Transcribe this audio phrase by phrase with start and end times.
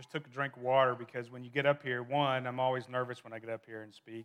[0.00, 2.88] just took a drink of water because when you get up here, one, I'm always
[2.88, 4.24] nervous when I get up here and speak,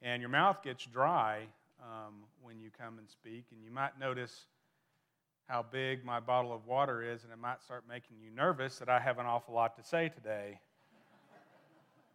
[0.00, 1.42] and your mouth gets dry
[1.82, 4.46] um, when you come and speak, and you might notice
[5.48, 8.88] how big my bottle of water is, and it might start making you nervous that
[8.88, 10.60] I have an awful lot to say today.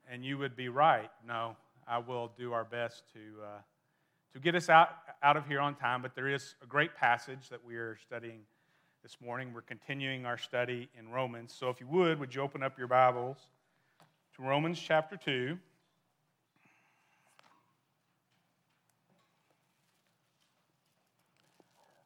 [0.09, 1.11] and you would be right.
[1.27, 1.55] No,
[1.87, 3.59] I will do our best to, uh,
[4.33, 4.89] to get us out,
[5.21, 8.39] out of here on time, but there is a great passage that we are studying
[9.03, 9.51] this morning.
[9.51, 11.55] We're continuing our study in Romans.
[11.57, 13.37] So if you would, would you open up your Bibles
[14.35, 15.57] to Romans chapter 2?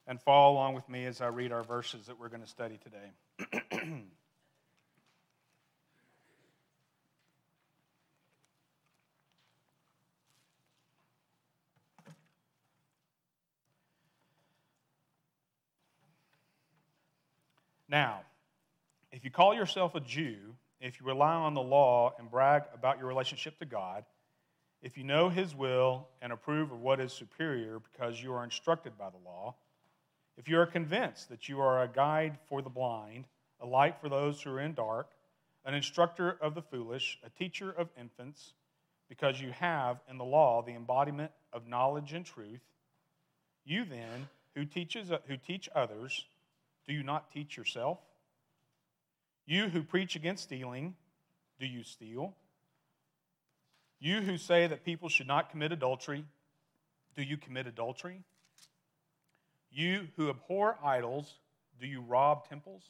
[0.08, 2.80] And follow along with me as I read our verses that we're going to study
[2.82, 4.04] today.
[17.96, 18.24] Now,
[19.14, 20.36] if you call yourself a Jew,
[20.82, 24.04] if you rely on the law and brag about your relationship to God,
[24.82, 28.98] if you know His will and approve of what is superior because you are instructed
[28.98, 29.56] by the law,
[30.38, 33.28] if you are convinced that you are a guide for the blind,
[33.62, 35.12] a light for those who are in dark,
[35.64, 38.56] an instructor of the foolish, a teacher of infants,
[39.08, 42.60] because you have in the law the embodiment of knowledge and truth,
[43.64, 46.26] you then, who, teaches, who teach others,
[46.88, 48.00] do you not teach yourself?
[49.46, 50.96] You who preach against stealing,
[51.60, 52.36] do you steal?
[54.00, 56.26] You who say that people should not commit adultery,
[57.16, 58.22] do you commit adultery?
[59.72, 61.36] You who abhor idols,
[61.80, 62.84] do you rob temples?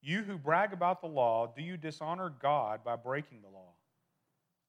[0.00, 3.72] You who brag about the law, do you dishonor God by breaking the law?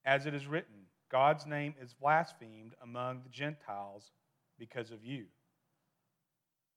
[0.04, 4.10] As it is written, God's name is blasphemed among the Gentiles
[4.58, 5.26] because of you.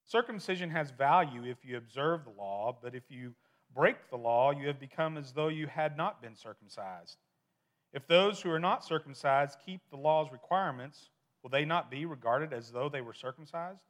[0.06, 3.34] Circumcision has value if you observe the law, but if you
[3.74, 7.18] break the law, you have become as though you had not been circumcised.
[7.94, 11.10] If those who are not circumcised keep the law's requirements,
[11.42, 13.84] will they not be regarded as though they were circumcised?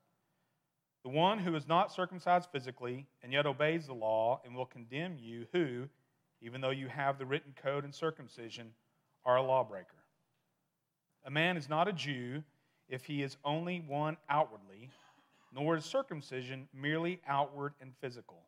[1.04, 5.18] The one who is not circumcised physically and yet obeys the law and will condemn
[5.20, 5.90] you, who,
[6.42, 8.72] even though you have the written code and circumcision,
[9.26, 10.04] are a lawbreaker.
[11.26, 12.44] A man is not a Jew
[12.88, 14.92] if he is only one outwardly
[15.54, 18.44] nor is circumcision merely outward and physical.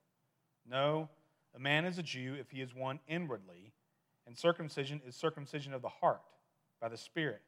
[0.69, 1.09] No,
[1.55, 3.73] a man is a Jew if he is one inwardly,
[4.25, 6.21] and circumcision is circumcision of the heart,
[6.81, 7.41] by the Spirit,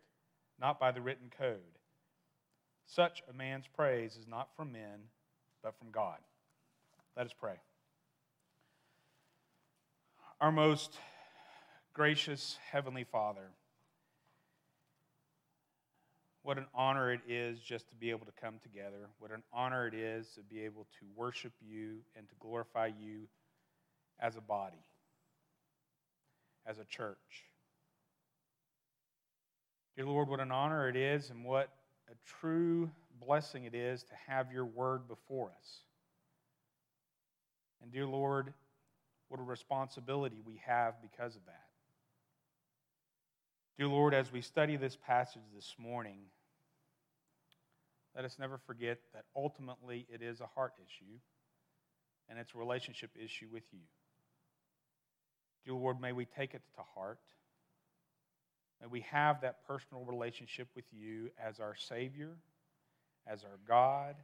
[0.59, 1.57] not by the written code.
[2.85, 5.09] Such a man's praise is not from men,
[5.62, 6.18] but from God.
[7.16, 7.56] Let us pray.
[10.39, 10.95] Our most
[11.94, 13.50] gracious Heavenly Father,
[16.47, 19.09] what an honor it is just to be able to come together.
[19.19, 23.27] What an honor it is to be able to worship you and to glorify you
[24.21, 24.85] as a body,
[26.65, 27.17] as a church.
[29.97, 31.69] Dear Lord, what an honor it is and what
[32.09, 35.81] a true blessing it is to have your word before us.
[37.81, 38.53] And dear Lord,
[39.27, 41.65] what a responsibility we have because of that.
[43.77, 46.19] Dear Lord, as we study this passage this morning,
[48.17, 51.19] let us never forget that ultimately it is a heart issue
[52.28, 53.81] and it's a relationship issue with you.
[55.63, 57.19] Dear Lord, may we take it to heart.
[58.81, 62.31] May we have that personal relationship with you as our Savior,
[63.27, 64.16] as our God,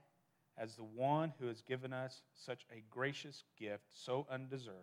[0.58, 4.76] as the one who has given us such a gracious gift, so undeserved.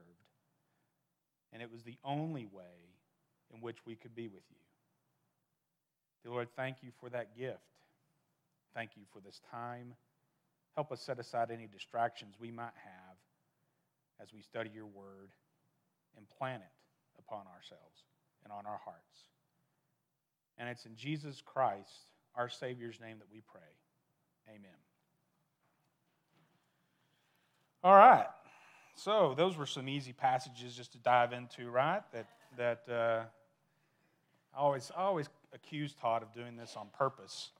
[1.52, 2.94] And it was the only way
[3.52, 4.56] in which we could be with you.
[6.22, 7.58] Dear Lord, thank you for that gift.
[8.74, 9.94] Thank you for this time.
[10.74, 13.16] Help us set aside any distractions we might have
[14.22, 15.30] as we study your word
[16.16, 18.04] and plant it upon ourselves
[18.44, 19.28] and on our hearts.
[20.58, 23.60] And it's in Jesus Christ, our Savior's name, that we pray.
[24.48, 24.70] Amen.
[27.82, 28.26] All right.
[28.94, 32.02] So those were some easy passages just to dive into, right?
[32.12, 32.26] That
[32.58, 33.24] that uh,
[34.54, 37.50] I always I always accuse Todd of doing this on purpose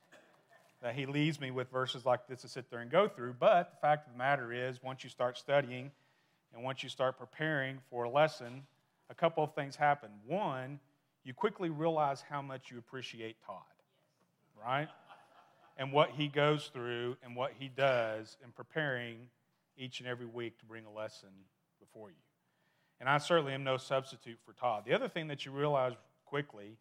[0.83, 3.35] that he leaves me with verses like this to sit there and go through.
[3.39, 5.91] But the fact of the matter is, once you start studying
[6.55, 8.63] and once you start preparing for a lesson,
[9.11, 10.11] a couple of things happen.
[10.27, 10.81] One,
[11.25, 13.63] you quickly realize how much you appreciate Todd,
[14.65, 14.89] right?
[15.77, 19.29] And what he goes through and what he does in preparing
[19.77, 21.31] each and every week to bring a lesson
[21.79, 22.17] before you.
[23.01, 24.85] And I certainly am no substitute for Todd.
[24.87, 25.95] The other thing that you realize
[26.27, 26.77] quickly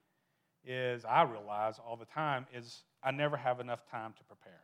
[0.65, 4.61] is, I realize all the time, is I never have enough time to prepare.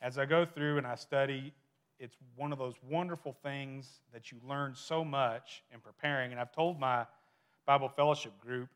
[0.00, 1.52] As I go through and I study,
[1.98, 6.32] it's one of those wonderful things that you learn so much in preparing.
[6.32, 7.06] And I've told my
[7.66, 8.68] Bible fellowship group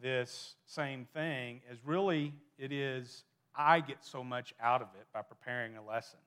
[0.00, 3.24] this same thing is really it is
[3.54, 6.18] I get so much out of it by preparing a lesson.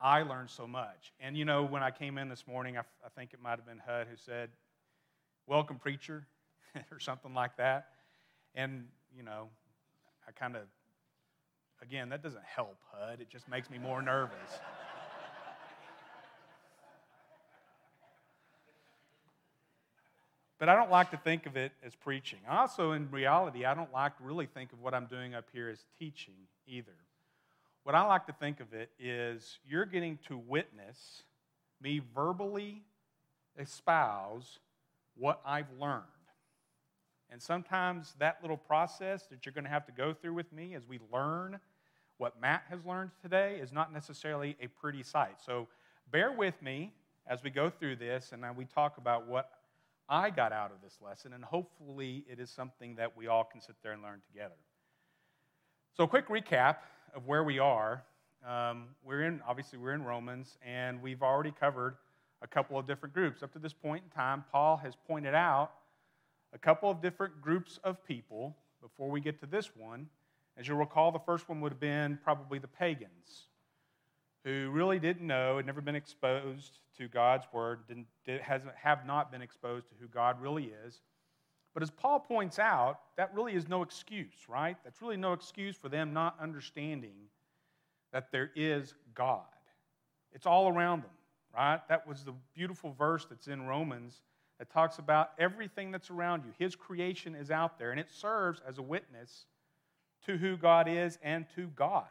[0.00, 1.12] I learn so much.
[1.18, 3.66] And you know, when I came in this morning, I, I think it might have
[3.66, 4.50] been HUD who said,
[5.48, 6.26] Welcome, preacher,
[6.92, 7.88] or something like that.
[8.54, 8.84] And,
[9.16, 9.48] you know,
[10.28, 10.62] I kind of,
[11.80, 13.20] again, that doesn't help HUD.
[13.20, 14.60] It just makes me more nervous.
[20.58, 22.40] But I don't like to think of it as preaching.
[22.50, 25.70] Also, in reality, I don't like to really think of what I'm doing up here
[25.70, 26.34] as teaching
[26.66, 26.96] either.
[27.84, 31.22] What I like to think of it is you're getting to witness
[31.80, 32.82] me verbally
[33.58, 34.58] espouse
[35.16, 36.02] what I've learned.
[37.30, 40.74] And sometimes that little process that you're going to have to go through with me
[40.74, 41.58] as we learn
[42.16, 45.36] what Matt has learned today is not necessarily a pretty sight.
[45.44, 45.68] So
[46.10, 46.92] bear with me
[47.26, 49.50] as we go through this and we talk about what
[50.08, 53.60] I got out of this lesson, and hopefully it is something that we all can
[53.60, 54.54] sit there and learn together.
[55.94, 56.76] So, a quick recap
[57.14, 58.02] of where we are.
[58.46, 61.96] Um, we're in, obviously, we're in Romans, and we've already covered
[62.40, 63.42] a couple of different groups.
[63.42, 65.72] Up to this point in time, Paul has pointed out
[66.52, 70.08] a couple of different groups of people before we get to this one.
[70.56, 73.48] As you'll recall, the first one would have been probably the pagans
[74.44, 79.06] who really didn't know, had never been exposed to God's word, didn't, did, hasn't, have
[79.06, 81.00] not been exposed to who God really is.
[81.74, 84.76] But as Paul points out, that really is no excuse, right?
[84.84, 87.28] That's really no excuse for them not understanding
[88.12, 89.42] that there is God.
[90.32, 91.10] It's all around them,
[91.54, 91.80] right?
[91.88, 94.22] That was the beautiful verse that's in Romans
[94.58, 96.52] that talks about everything that's around you.
[96.58, 99.46] His creation is out there, and it serves as a witness
[100.26, 102.04] to who God is and to God.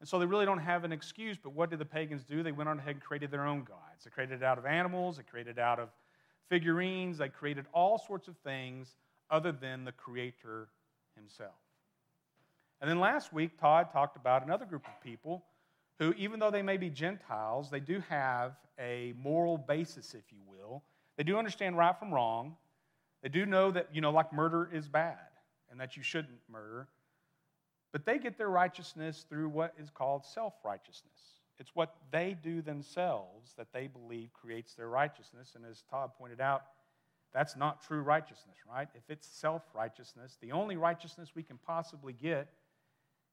[0.00, 2.42] And so they really don't have an excuse, but what did the pagans do?
[2.42, 4.04] They went on ahead and created their own gods.
[4.04, 5.88] They created it out of animals, they created it out of
[6.48, 8.94] figurines, they created all sorts of things
[9.30, 10.68] other than the Creator
[11.14, 11.52] Himself.
[12.80, 15.44] And then last week, Todd talked about another group of people
[15.98, 20.38] who, even though they may be Gentiles, they do have a moral basis, if you
[20.48, 20.84] will.
[21.18, 22.56] They do understand right from wrong.
[23.22, 25.18] They do know that, you know, like murder is bad
[25.70, 26.88] and that you shouldn't murder.
[27.92, 31.18] But they get their righteousness through what is called self righteousness.
[31.58, 35.54] It's what they do themselves that they believe creates their righteousness.
[35.56, 36.62] And as Todd pointed out,
[37.34, 38.88] that's not true righteousness, right?
[38.94, 42.48] If it's self righteousness, the only righteousness we can possibly get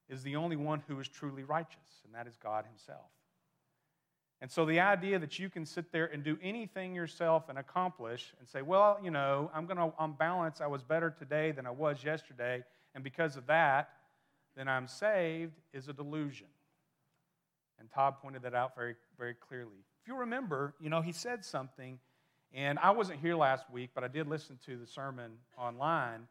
[0.09, 3.11] is the only one who is truly righteous, and that is God Himself.
[4.45, 8.31] And so the idea that you can sit there and do anything yourself and accomplish
[8.37, 11.65] and say, well, you know, I'm going to, on balance, I was better today than
[11.65, 12.63] I was yesterday,
[12.93, 13.89] and because of that,
[14.55, 16.45] then I'm saved is a delusion.
[17.79, 19.83] And Todd pointed that out very, very clearly.
[20.03, 21.97] If you remember, you know, he said something,
[22.53, 26.27] and I wasn't here last week, but I did listen to the sermon online.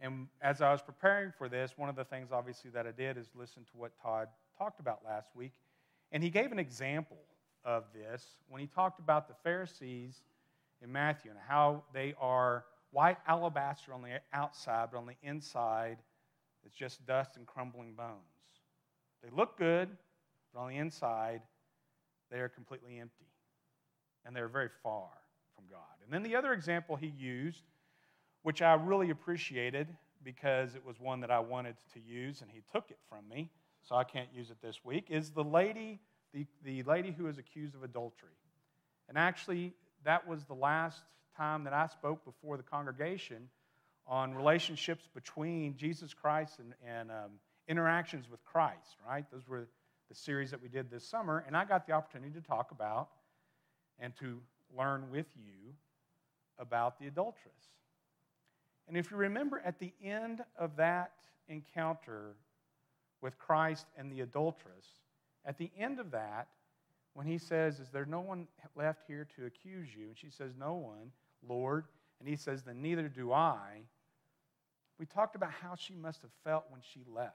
[0.00, 3.16] And as I was preparing for this, one of the things obviously that I did
[3.16, 4.28] is listen to what Todd
[4.58, 5.52] talked about last week.
[6.12, 7.16] And he gave an example
[7.68, 10.22] of this when he talked about the Pharisees
[10.82, 15.98] in Matthew and how they are white alabaster on the outside, but on the inside,
[16.64, 18.16] it's just dust and crumbling bones.
[19.22, 19.90] They look good,
[20.54, 21.42] but on the inside,
[22.30, 23.26] they are completely empty.
[24.24, 25.08] And they're very far
[25.54, 25.80] from God.
[26.02, 27.64] And then the other example he used,
[28.42, 29.88] which I really appreciated
[30.24, 33.50] because it was one that I wanted to use and he took it from me,
[33.82, 36.00] so I can't use it this week, is the lady,
[36.32, 38.30] the, the lady who is accused of adultery.
[39.08, 39.72] And actually,
[40.04, 41.02] that was the last
[41.36, 43.48] time that I spoke before the congregation
[44.06, 47.30] on relationships between Jesus Christ and, and um,
[47.68, 49.24] interactions with Christ, right?
[49.30, 49.68] Those were
[50.08, 53.08] the series that we did this summer, and I got the opportunity to talk about
[53.98, 54.40] and to
[54.76, 55.74] learn with you
[56.58, 57.52] about the adulteress.
[58.86, 61.12] And if you remember at the end of that
[61.48, 62.34] encounter
[63.20, 64.86] with Christ and the adulteress,
[65.48, 66.48] at the end of that,
[67.14, 70.08] when he says, Is there no one left here to accuse you?
[70.08, 71.10] And she says, No one,
[71.48, 71.86] Lord.
[72.20, 73.80] And he says, Then neither do I.
[74.98, 77.34] We talked about how she must have felt when she left.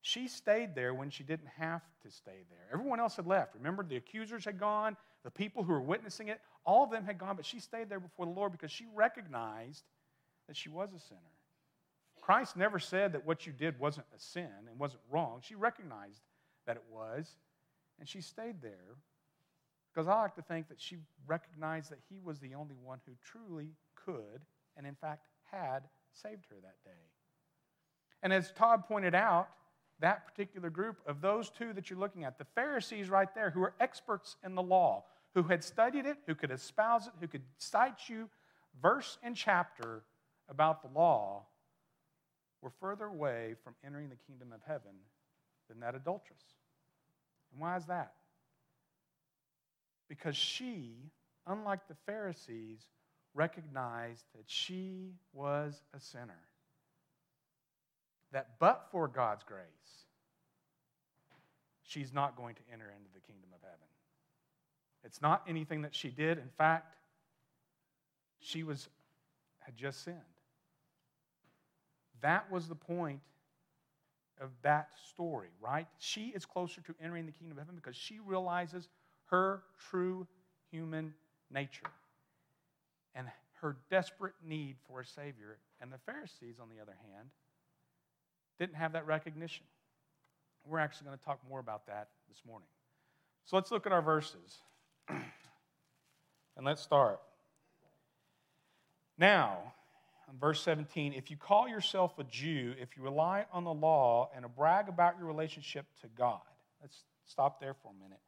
[0.00, 2.66] She stayed there when she didn't have to stay there.
[2.72, 3.54] Everyone else had left.
[3.56, 7.18] Remember, the accusers had gone, the people who were witnessing it, all of them had
[7.18, 9.84] gone, but she stayed there before the Lord because she recognized
[10.48, 11.20] that she was a sinner.
[12.20, 15.40] Christ never said that what you did wasn't a sin and wasn't wrong.
[15.42, 16.20] She recognized
[16.66, 17.36] that it was,
[17.98, 18.96] and she stayed there
[19.92, 23.12] because I like to think that she recognized that he was the only one who
[23.22, 24.40] truly could
[24.76, 26.90] and, in fact, had saved her that day.
[28.22, 29.48] And as Todd pointed out,
[30.00, 33.62] that particular group of those two that you're looking at, the Pharisees right there, who
[33.62, 35.04] are experts in the law,
[35.34, 38.28] who had studied it, who could espouse it, who could cite you
[38.80, 40.02] verse and chapter
[40.48, 41.42] about the law,
[42.62, 44.92] were further away from entering the kingdom of heaven
[45.72, 46.42] than that adulteress.
[47.50, 48.12] And why is that?
[50.08, 50.92] Because she,
[51.46, 52.80] unlike the Pharisees,
[53.34, 56.38] recognized that she was a sinner.
[58.32, 59.66] That but for God's grace,
[61.82, 63.86] she's not going to enter into the kingdom of heaven.
[65.04, 66.38] It's not anything that she did.
[66.38, 66.94] In fact,
[68.40, 68.88] she was
[69.60, 70.18] had just sinned.
[72.20, 73.20] That was the point
[74.40, 75.86] of that story, right?
[75.98, 78.88] She is closer to entering the kingdom of heaven because she realizes
[79.26, 80.26] her true
[80.70, 81.14] human
[81.50, 81.86] nature
[83.14, 83.26] and
[83.60, 85.58] her desperate need for a Savior.
[85.80, 87.28] And the Pharisees, on the other hand,
[88.58, 89.64] didn't have that recognition.
[90.66, 92.68] We're actually going to talk more about that this morning.
[93.44, 94.58] So let's look at our verses.
[95.08, 97.20] and let's start.
[99.18, 99.72] Now,
[100.32, 104.30] Um, verse 17, if you call yourself a Jew, if you rely on the law
[104.34, 106.40] and brag about your relationship to God,
[106.80, 108.20] let's stop there for a minute.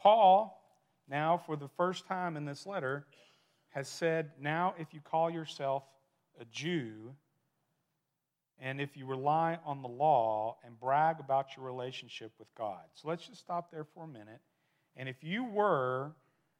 [0.00, 0.60] Paul,
[1.08, 3.06] now for the first time in this letter,
[3.70, 5.82] has said, Now if you call yourself
[6.40, 7.14] a Jew,
[8.60, 12.80] and if you rely on the law and brag about your relationship with God.
[12.94, 14.40] So let's just stop there for a minute.
[14.96, 16.12] And if you were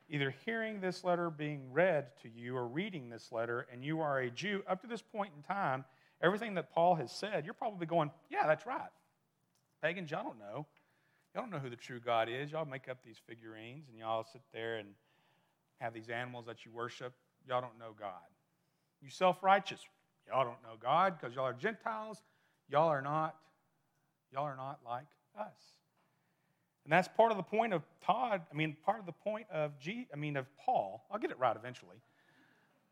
[0.08, 4.20] either hearing this letter being read to you or reading this letter and you are
[4.20, 5.84] a Jew, up to this point in time,
[6.22, 8.90] everything that Paul has said, you're probably going, Yeah, that's right.
[9.82, 10.66] Pagans, y'all don't know.
[11.34, 12.52] Y'all don't know who the true God is.
[12.52, 14.88] Y'all make up these figurines and y'all sit there and
[15.80, 17.12] have these animals that you worship.
[17.46, 18.12] Y'all don't know God.
[19.02, 19.80] You self righteous.
[20.28, 22.22] Y'all don't know God because y'all are Gentiles.
[22.68, 23.36] Y'all are not.
[24.32, 25.06] Y'all are not like
[25.38, 25.74] us.
[26.84, 29.78] And that's part of the point of Todd, I mean, part of the point of
[29.78, 31.04] G, I mean, of Paul.
[31.10, 31.96] I'll get it right eventually.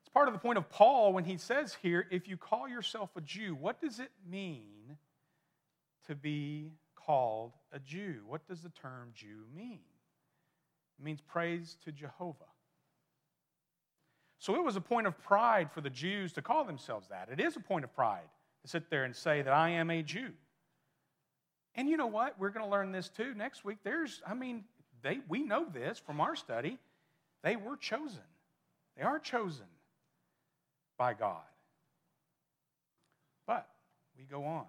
[0.01, 3.11] It's part of the point of Paul when he says here, if you call yourself
[3.17, 4.97] a Jew, what does it mean
[6.07, 8.21] to be called a Jew?
[8.27, 9.81] What does the term Jew mean?
[10.99, 12.45] It means praise to Jehovah.
[14.39, 17.29] So it was a point of pride for the Jews to call themselves that.
[17.31, 18.29] It is a point of pride
[18.63, 20.31] to sit there and say that I am a Jew.
[21.75, 22.39] And you know what?
[22.39, 23.79] We're going to learn this too next week.
[23.83, 24.65] There's, I mean,
[25.03, 26.79] they, we know this from our study.
[27.43, 28.21] They were chosen,
[28.97, 29.67] they are chosen
[30.97, 31.43] by God.
[33.47, 33.67] But
[34.17, 34.67] we go on.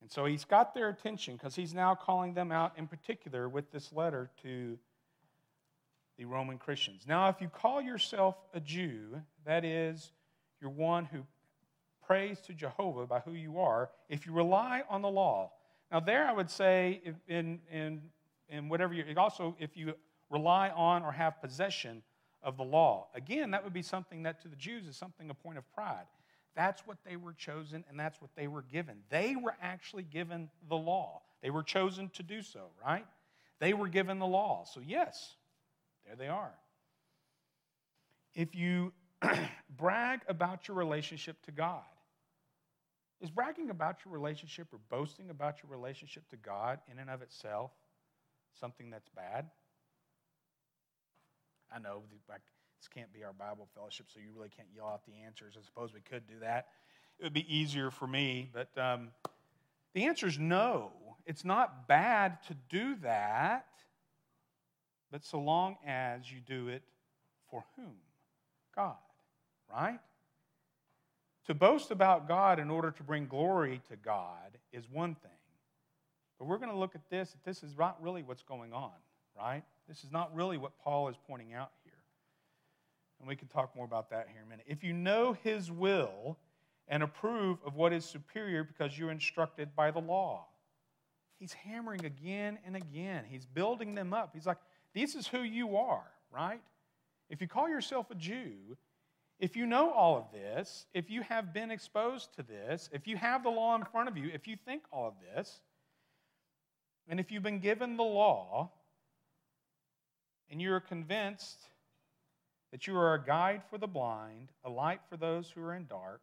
[0.00, 3.70] And so he's got their attention because he's now calling them out in particular with
[3.70, 4.78] this letter to
[6.18, 7.04] the Roman Christians.
[7.06, 10.10] Now, if you call yourself a Jew, that is,
[10.60, 11.20] you're one who
[12.10, 15.52] praise to Jehovah by who you are if you rely on the law.
[15.92, 18.00] Now, there I would say, in, in,
[18.48, 19.94] in whatever you, also if you
[20.28, 22.02] rely on or have possession
[22.42, 23.06] of the law.
[23.14, 26.06] Again, that would be something that to the Jews is something a point of pride.
[26.56, 28.96] That's what they were chosen and that's what they were given.
[29.08, 31.22] They were actually given the law.
[31.44, 33.06] They were chosen to do so, right?
[33.60, 34.64] They were given the law.
[34.64, 35.36] So, yes,
[36.04, 36.54] there they are.
[38.34, 38.92] If you
[39.76, 41.84] brag about your relationship to God,
[43.20, 47.22] is bragging about your relationship or boasting about your relationship to God in and of
[47.22, 47.70] itself
[48.58, 49.46] something that's bad?
[51.72, 55.12] I know this can't be our Bible fellowship, so you really can't yell out the
[55.24, 55.54] answers.
[55.58, 56.68] I suppose we could do that.
[57.18, 59.08] It would be easier for me, but um,
[59.94, 60.92] the answer is no.
[61.26, 63.66] It's not bad to do that,
[65.10, 66.82] but so long as you do it
[67.50, 67.96] for whom?
[68.74, 68.96] God,
[69.70, 70.00] right?
[71.50, 75.32] To boast about God in order to bring glory to God is one thing.
[76.38, 78.92] But we're going to look at this, this is not really what's going on,
[79.36, 79.64] right?
[79.88, 81.92] This is not really what Paul is pointing out here.
[83.18, 84.64] And we can talk more about that here in a minute.
[84.68, 86.38] If you know his will
[86.86, 90.46] and approve of what is superior because you're instructed by the law,
[91.40, 93.24] he's hammering again and again.
[93.28, 94.30] He's building them up.
[94.34, 94.58] He's like,
[94.94, 96.60] this is who you are, right?
[97.28, 98.76] If you call yourself a Jew,
[99.40, 103.16] if you know all of this, if you have been exposed to this, if you
[103.16, 105.60] have the law in front of you, if you think all of this,
[107.08, 108.70] and if you've been given the law
[110.50, 111.58] and you're convinced
[112.70, 115.86] that you are a guide for the blind, a light for those who are in
[115.86, 116.20] dark,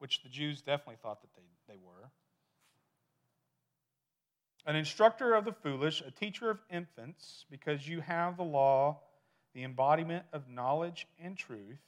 [0.00, 2.10] which the Jews definitely thought that they, they were,
[4.66, 8.98] an instructor of the foolish, a teacher of infants, because you have the law
[9.54, 11.78] the embodiment of knowledge and truth.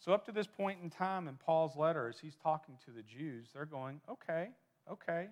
[0.00, 3.02] So, up to this point in time in Paul's letter, as he's talking to the
[3.02, 4.48] Jews, they're going, okay,
[4.90, 5.26] okay,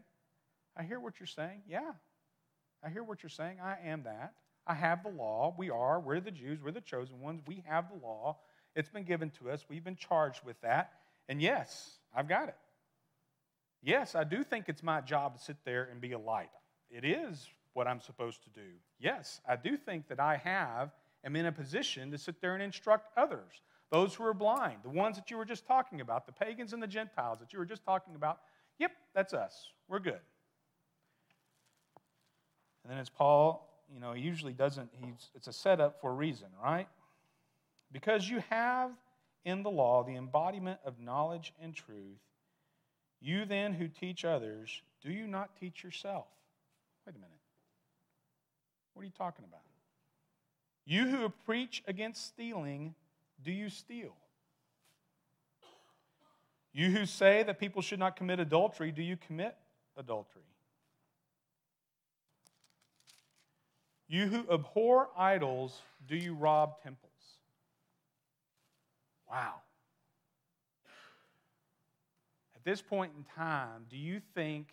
[0.77, 1.63] I hear what you're saying.
[1.69, 1.93] Yeah,
[2.83, 3.59] I hear what you're saying.
[3.63, 4.35] I am that.
[4.67, 5.55] I have the law.
[5.57, 6.01] We are.
[6.01, 6.59] We're the Jews.
[6.63, 7.41] We're the chosen ones.
[7.47, 8.39] We have the law.
[8.75, 9.65] It's been given to us.
[9.69, 10.91] We've been charged with that.
[11.29, 12.57] And yes, I've got it.
[13.83, 16.51] Yes, I do think it's my job to sit there and be a light.
[16.91, 18.67] It is what I'm supposed to do.
[18.99, 20.93] Yes, I do think that I have
[21.25, 24.89] am in a position to sit there and instruct others, those who are blind, the
[24.89, 27.67] ones that you were just talking about, the pagans and the Gentiles that you were
[27.67, 28.39] just talking about.
[28.79, 29.73] Yep, that's us.
[29.89, 30.21] We're good.
[32.83, 36.15] And then it's Paul, you know, he usually doesn't, he's, it's a setup for a
[36.15, 36.89] reason, right?
[37.93, 38.91] Because you have
[39.45, 42.23] in the law the embodiment of knowledge and truth,
[43.21, 46.27] you then who teach others, do you not teach yourself?
[47.07, 47.37] Wait a minute.
[48.97, 49.61] What are you talking about?
[50.87, 52.95] You who preach against stealing,
[53.43, 54.17] do you steal?
[56.73, 59.55] You who say that people should not commit adultery, do you commit
[59.99, 60.45] adultery?
[64.09, 67.13] You who abhor idols, do you rob temples?
[69.31, 69.57] Wow.
[72.55, 74.69] At this point in time, do you think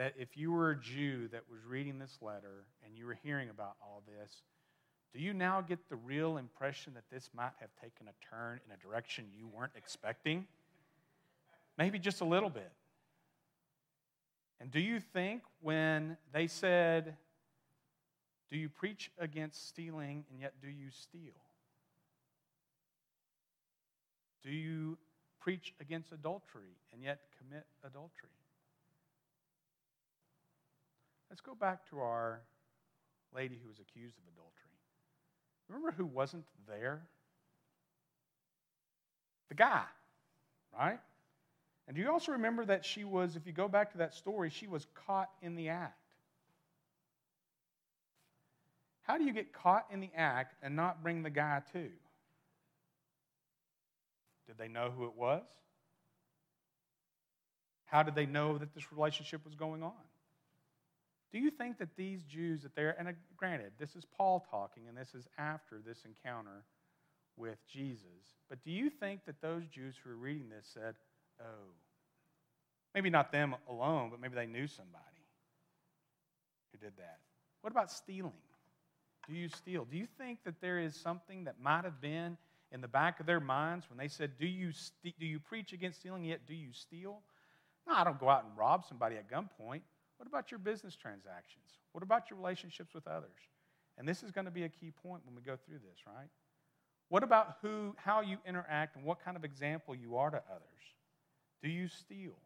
[0.00, 3.50] that if you were a Jew that was reading this letter and you were hearing
[3.50, 4.32] about all this,
[5.12, 8.72] do you now get the real impression that this might have taken a turn in
[8.72, 10.46] a direction you weren't expecting?
[11.76, 12.72] Maybe just a little bit.
[14.58, 17.14] And do you think when they said,
[18.50, 21.36] Do you preach against stealing and yet do you steal?
[24.42, 24.96] Do you
[25.40, 28.30] preach against adultery and yet commit adultery?
[31.30, 32.40] Let's go back to our
[33.34, 34.50] lady who was accused of adultery.
[35.68, 37.02] Remember who wasn't there?
[39.48, 39.84] The guy,
[40.76, 40.98] right?
[41.86, 44.50] And do you also remember that she was, if you go back to that story,
[44.50, 45.96] she was caught in the act?
[49.02, 51.88] How do you get caught in the act and not bring the guy to?
[54.46, 55.42] Did they know who it was?
[57.86, 59.92] How did they know that this relationship was going on?
[61.32, 64.88] Do you think that these Jews that they're, and uh, granted, this is Paul talking,
[64.88, 66.64] and this is after this encounter
[67.36, 70.94] with Jesus, but do you think that those Jews who are reading this said,
[71.40, 71.72] oh,
[72.94, 75.04] maybe not them alone, but maybe they knew somebody
[76.72, 77.18] who did that?
[77.60, 78.32] What about stealing?
[79.28, 79.84] Do you steal?
[79.84, 82.36] Do you think that there is something that might have been
[82.72, 85.72] in the back of their minds when they said, Do you, st- do you preach
[85.72, 87.22] against stealing, yet do you steal?
[87.86, 89.82] No, I don't go out and rob somebody at gunpoint.
[90.20, 91.78] What about your business transactions?
[91.92, 93.40] What about your relationships with others?
[93.96, 96.28] And this is going to be a key point when we go through this, right?
[97.08, 100.82] What about who, how you interact and what kind of example you are to others?
[101.62, 102.36] Do you steal?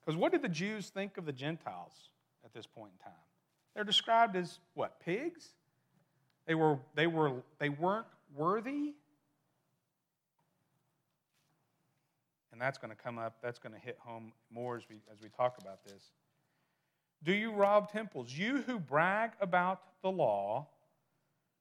[0.00, 2.08] Because what did the Jews think of the Gentiles
[2.42, 3.20] at this point in time?
[3.74, 5.00] They're described as what?
[5.04, 5.50] Pigs?
[6.46, 8.94] They, were, they, were, they weren't worthy
[12.52, 15.20] and that's going to come up, that's going to hit home more as we, as
[15.20, 16.10] we talk about this.
[17.22, 18.32] Do you rob temples?
[18.32, 20.68] You who brag about the law,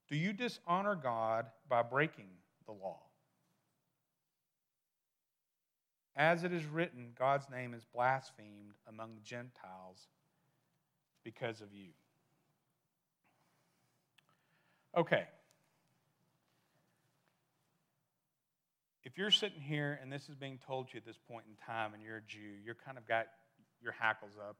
[0.10, 2.30] do you dishonor God by breaking
[2.66, 3.00] the law?
[6.16, 10.08] As it is written, God's name is blasphemed among the Gentiles
[11.24, 11.90] because of you.
[14.98, 15.26] Okay.
[19.10, 21.56] If you're sitting here and this is being told to you at this point in
[21.66, 23.26] time and you're a Jew, you're kind of got
[23.82, 24.56] your hackles up,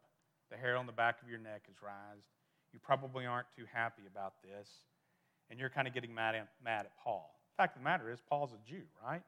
[0.50, 2.26] the hair on the back of your neck is raised.
[2.74, 4.68] You probably aren't too happy about this,
[5.52, 7.30] and you're kind of getting mad at, mad at Paul.
[7.56, 9.22] The fact of the matter is, Paul's a Jew, right?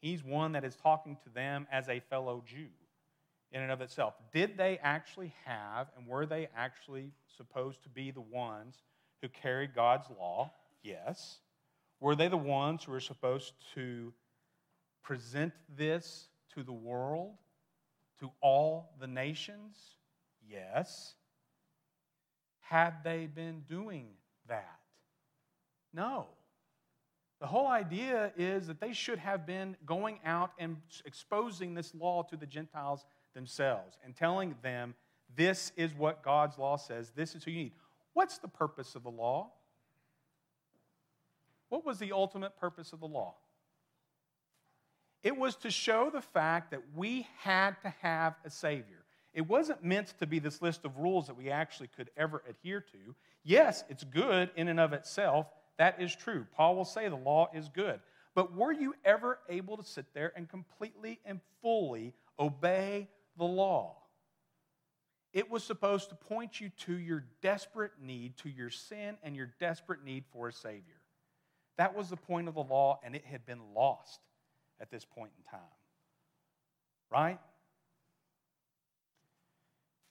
[0.00, 2.68] He's one that is talking to them as a fellow Jew
[3.50, 4.12] in and of itself.
[4.32, 8.76] Did they actually have, and were they actually supposed to be the ones
[9.22, 10.52] who carried God's law?
[10.82, 11.38] Yes.
[12.00, 14.12] Were they the ones who were supposed to
[15.04, 17.34] present this to the world,
[18.18, 19.76] to all the nations?
[20.50, 21.14] Yes.
[22.60, 24.08] Had they been doing
[24.48, 24.80] that?
[25.92, 26.26] No.
[27.40, 32.22] The whole idea is that they should have been going out and exposing this law
[32.24, 34.94] to the Gentiles themselves and telling them,
[35.36, 37.72] this is what God's law says, this is who you need.
[38.14, 39.50] What's the purpose of the law?
[41.68, 43.34] What was the ultimate purpose of the law?
[45.24, 49.04] It was to show the fact that we had to have a Savior.
[49.32, 52.82] It wasn't meant to be this list of rules that we actually could ever adhere
[52.92, 53.14] to.
[53.42, 55.46] Yes, it's good in and of itself.
[55.78, 56.46] That is true.
[56.54, 58.00] Paul will say the law is good.
[58.34, 63.08] But were you ever able to sit there and completely and fully obey
[63.38, 63.96] the law?
[65.32, 69.50] It was supposed to point you to your desperate need, to your sin and your
[69.58, 71.00] desperate need for a Savior.
[71.76, 74.20] That was the point of the law, and it had been lost
[74.80, 75.60] at this point in time.
[77.10, 77.38] Right?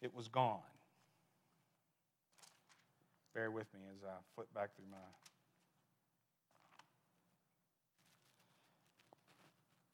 [0.02, 0.60] It was gone.
[3.34, 4.98] Bear with me as I flip back through my.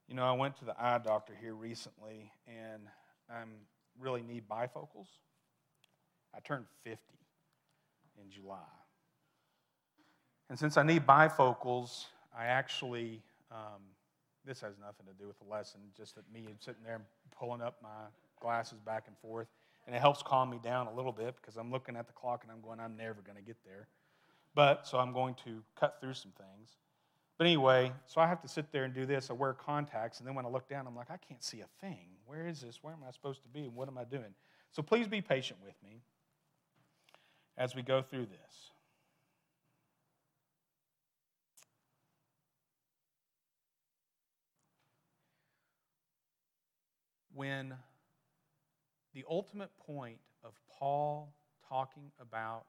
[0.07, 2.81] You know, I went to the eye doctor here recently, and
[3.29, 3.43] I
[3.99, 5.07] really need bifocals.
[6.35, 6.99] I turned 50
[8.21, 8.57] in July.
[10.49, 12.05] And since I need bifocals,
[12.35, 13.83] I actually, um,
[14.49, 17.01] this has nothing to do with the lesson, just that me sitting there
[17.37, 18.07] pulling up my
[18.41, 19.47] glasses back and forth.
[19.85, 22.43] And it helps calm me down a little bit because I'm looking at the clock
[22.43, 23.87] and I'm going, I'm never going to get there.
[24.55, 26.71] But, so I'm going to cut through some things.
[27.37, 29.29] But anyway, so I have to sit there and do this.
[29.29, 31.67] I wear contacts, and then when I look down, I'm like, I can't see a
[31.79, 32.07] thing.
[32.25, 32.79] Where is this?
[32.81, 33.61] Where am I supposed to be?
[33.61, 34.33] And what am I doing?
[34.71, 36.01] So please be patient with me
[37.55, 38.71] as we go through this.
[47.39, 47.73] When
[49.13, 51.33] the ultimate point of Paul
[51.69, 52.65] talking about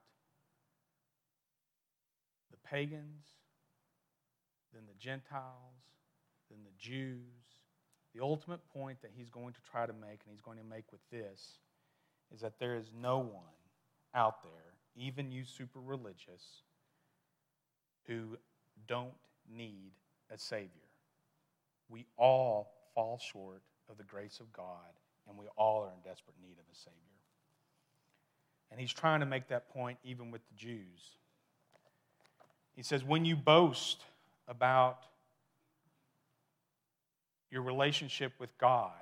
[2.52, 3.26] the pagans,
[4.72, 5.74] then the Gentiles,
[6.48, 7.18] then the Jews,
[8.14, 10.84] the ultimate point that he's going to try to make, and he's going to make
[10.92, 11.58] with this,
[12.32, 13.42] is that there is no one
[14.14, 16.62] out there, even you super religious,
[18.06, 18.38] who
[18.86, 19.18] don't
[19.52, 19.90] need
[20.32, 20.68] a Savior.
[21.88, 24.92] We all fall short of the grace of God
[25.28, 26.96] and we all are in desperate need of a Savior.
[28.70, 31.16] And he's trying to make that point even with the Jews.
[32.74, 34.04] He says, when you boast
[34.48, 35.04] about
[37.50, 38.92] your relationship with God,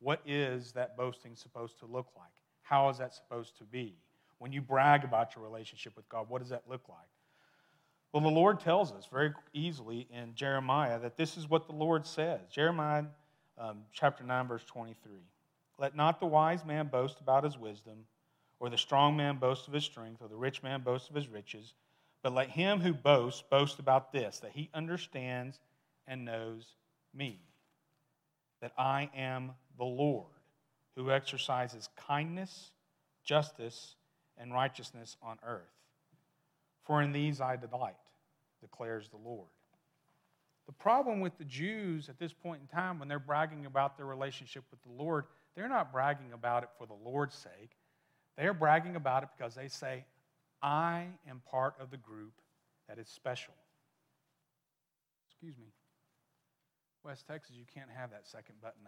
[0.00, 2.30] what is that boasting supposed to look like?
[2.62, 3.94] How is that supposed to be?
[4.38, 6.98] When you brag about your relationship with God, what does that look like?
[8.12, 12.06] Well, the Lord tells us very easily in Jeremiah that this is what the Lord
[12.06, 12.40] says.
[12.50, 13.04] Jeremiah
[13.58, 15.12] um, chapter 9, verse 23.
[15.78, 18.06] Let not the wise man boast about his wisdom,
[18.60, 21.28] or the strong man boast of his strength, or the rich man boast of his
[21.28, 21.74] riches,
[22.22, 25.58] but let him who boasts boast about this, that he understands
[26.06, 26.76] and knows
[27.12, 27.40] me,
[28.60, 30.26] that I am the Lord,
[30.96, 32.70] who exercises kindness,
[33.24, 33.96] justice,
[34.38, 35.62] and righteousness on earth.
[36.84, 37.94] For in these I delight,
[38.60, 39.48] declares the Lord.
[40.66, 44.06] The problem with the Jews at this point in time, when they're bragging about their
[44.06, 47.76] relationship with the Lord, they're not bragging about it for the Lord's sake.
[48.36, 50.04] They're bragging about it because they say,
[50.62, 52.32] I am part of the group
[52.88, 53.54] that is special.
[55.28, 55.72] Excuse me.
[57.04, 58.80] West Texas, you can't have that second button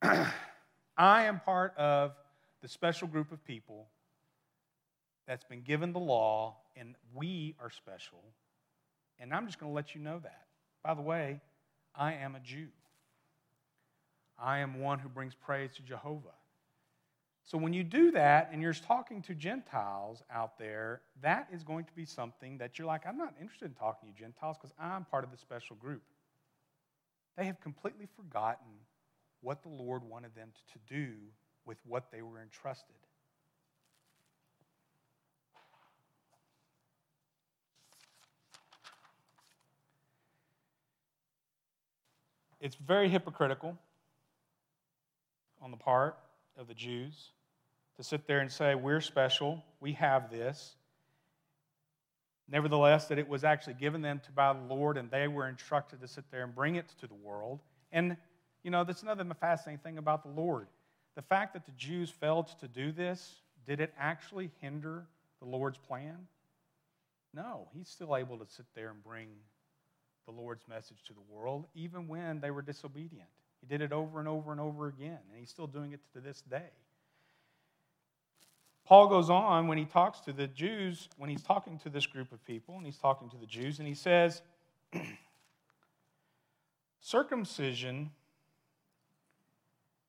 [0.00, 0.32] undone.
[0.96, 2.12] I am part of
[2.62, 3.88] the special group of people
[5.26, 8.24] that's been given the law, and we are special.
[9.18, 10.46] And I'm just going to let you know that.
[10.82, 11.40] By the way,
[11.94, 12.68] I am a Jew.
[14.38, 16.34] I am one who brings praise to Jehovah.
[17.44, 21.84] So when you do that and you're talking to Gentiles out there, that is going
[21.84, 24.74] to be something that you're like, I'm not interested in talking to you Gentiles because
[24.78, 26.02] I'm part of the special group.
[27.36, 28.72] They have completely forgotten
[29.42, 31.12] what the Lord wanted them to do
[31.66, 32.96] with what they were entrusted.
[42.64, 43.76] It's very hypocritical
[45.60, 46.16] on the part
[46.56, 47.32] of the Jews
[47.98, 50.74] to sit there and say, We're special, we have this.
[52.48, 56.00] Nevertheless, that it was actually given them to by the Lord, and they were instructed
[56.00, 57.60] to sit there and bring it to the world.
[57.92, 58.16] And,
[58.62, 60.66] you know, that's another fascinating thing about the Lord.
[61.16, 65.04] The fact that the Jews failed to do this, did it actually hinder
[65.38, 66.16] the Lord's plan?
[67.34, 69.28] No, he's still able to sit there and bring
[70.26, 73.28] the Lord's message to the world, even when they were disobedient.
[73.60, 76.20] He did it over and over and over again, and he's still doing it to
[76.20, 76.70] this day.
[78.84, 82.32] Paul goes on when he talks to the Jews, when he's talking to this group
[82.32, 84.42] of people, and he's talking to the Jews, and he says,
[87.00, 88.10] Circumcision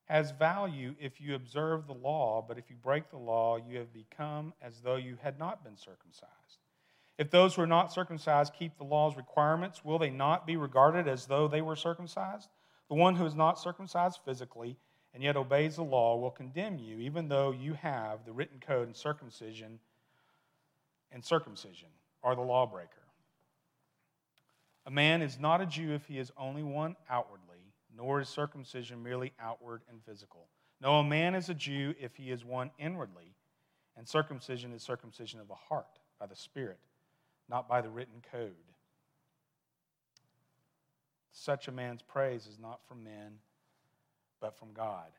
[0.05, 3.93] has value if you observe the law, but if you break the law, you have
[3.93, 6.64] become as though you had not been circumcised.
[7.17, 11.07] If those who are not circumcised keep the law's requirements, will they not be regarded
[11.07, 12.49] as though they were circumcised?
[12.89, 14.77] The one who is not circumcised physically
[15.13, 18.87] and yet obeys the law will condemn you, even though you have the written code
[18.87, 19.79] and circumcision
[21.09, 21.87] and circumcision.
[22.21, 22.89] are the lawbreaker.
[24.85, 29.01] A man is not a Jew if he is only one outwardly, nor is circumcision
[29.01, 30.47] merely outward and physical.
[30.81, 33.35] No, a man is a Jew if he is one inwardly,
[33.95, 36.79] and circumcision is circumcision of the heart, by the Spirit,
[37.49, 38.51] not by the written code.
[41.31, 43.39] Such a man's praise is not from men,
[44.39, 45.11] but from God.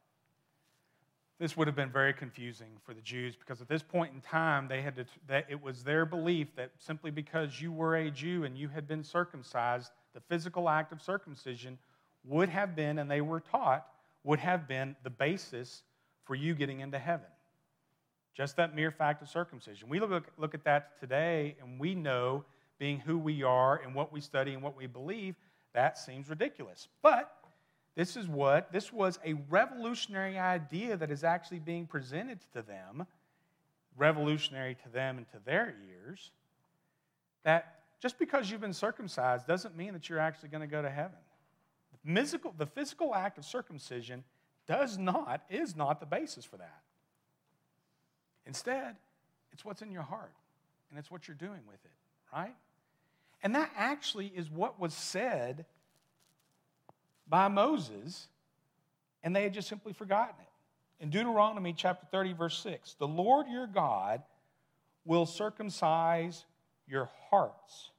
[1.38, 4.68] This would have been very confusing for the Jews because at this point in time,
[4.68, 8.44] they had to, that it was their belief that simply because you were a Jew
[8.44, 11.78] and you had been circumcised, the physical act of circumcision
[12.24, 13.86] would have been, and they were taught,
[14.24, 15.82] would have been the basis
[16.24, 17.26] for you getting into heaven.
[18.36, 19.88] Just that mere fact of circumcision.
[19.88, 22.44] We look, look at that today and we know,
[22.78, 25.34] being who we are and what we study and what we believe,
[25.72, 26.88] that seems ridiculous.
[27.02, 27.34] But
[27.94, 33.06] this is what, this was a revolutionary idea that is actually being presented to them,
[33.96, 36.30] revolutionary to them and to their ears,
[37.44, 40.90] that just because you've been circumcised doesn't mean that you're actually going to go to
[40.90, 41.18] heaven.
[41.92, 44.24] The physical, the physical act of circumcision
[44.66, 46.82] does not, is not the basis for that.
[48.46, 48.96] Instead,
[49.52, 50.32] it's what's in your heart
[50.90, 51.90] and it's what you're doing with it,
[52.32, 52.54] right?
[53.42, 55.66] And that actually is what was said
[57.28, 58.28] by Moses,
[59.22, 61.02] and they had just simply forgotten it.
[61.02, 64.22] In Deuteronomy chapter 30, verse 6, the Lord your God
[65.04, 66.44] will circumcise
[66.86, 67.90] your hearts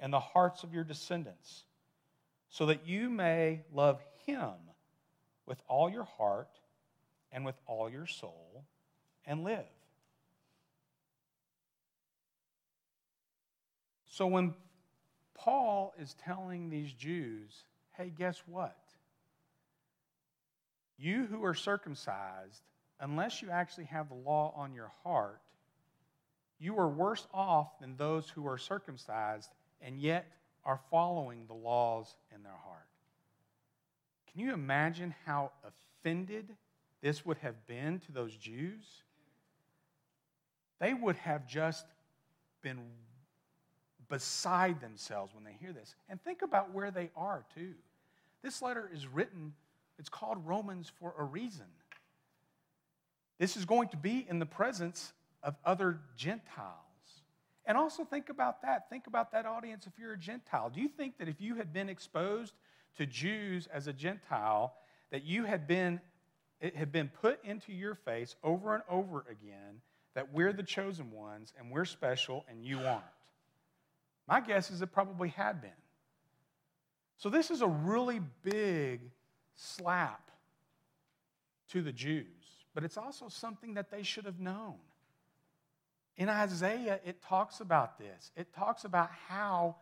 [0.00, 1.64] and the hearts of your descendants,
[2.48, 4.52] so that you may love him
[5.46, 6.50] with all your heart
[7.32, 8.64] and with all your soul
[9.26, 9.64] and live.
[14.06, 14.54] So when
[15.34, 17.64] Paul is telling these Jews
[17.96, 18.76] hey, guess what?
[20.98, 22.62] You who are circumcised,
[23.00, 25.40] unless you actually have the law on your heart,
[26.58, 30.26] you are worse off than those who are circumcised and yet
[30.64, 32.86] are following the laws in their heart.
[34.32, 36.56] Can you imagine how offended
[37.00, 39.03] this would have been to those Jews?
[40.80, 41.86] They would have just
[42.62, 42.78] been
[44.08, 45.94] beside themselves when they hear this.
[46.08, 47.74] And think about where they are, too.
[48.42, 49.54] This letter is written,
[49.98, 51.66] it's called Romans for a reason.
[53.38, 56.78] This is going to be in the presence of other Gentiles.
[57.66, 58.90] And also think about that.
[58.90, 60.70] Think about that audience if you're a Gentile.
[60.70, 62.54] Do you think that if you had been exposed
[62.98, 64.74] to Jews as a Gentile,
[65.10, 66.00] that you had been
[66.60, 69.80] it had been put into your face over and over again
[70.14, 73.02] that we're the chosen ones and we're special and you aren't?
[74.26, 75.70] My guess is it probably had been.
[77.16, 79.00] So, this is a really big
[79.54, 80.30] slap
[81.70, 82.26] to the Jews,
[82.74, 84.74] but it's also something that they should have known.
[86.16, 88.30] In Isaiah, it talks about this.
[88.36, 89.76] It talks about how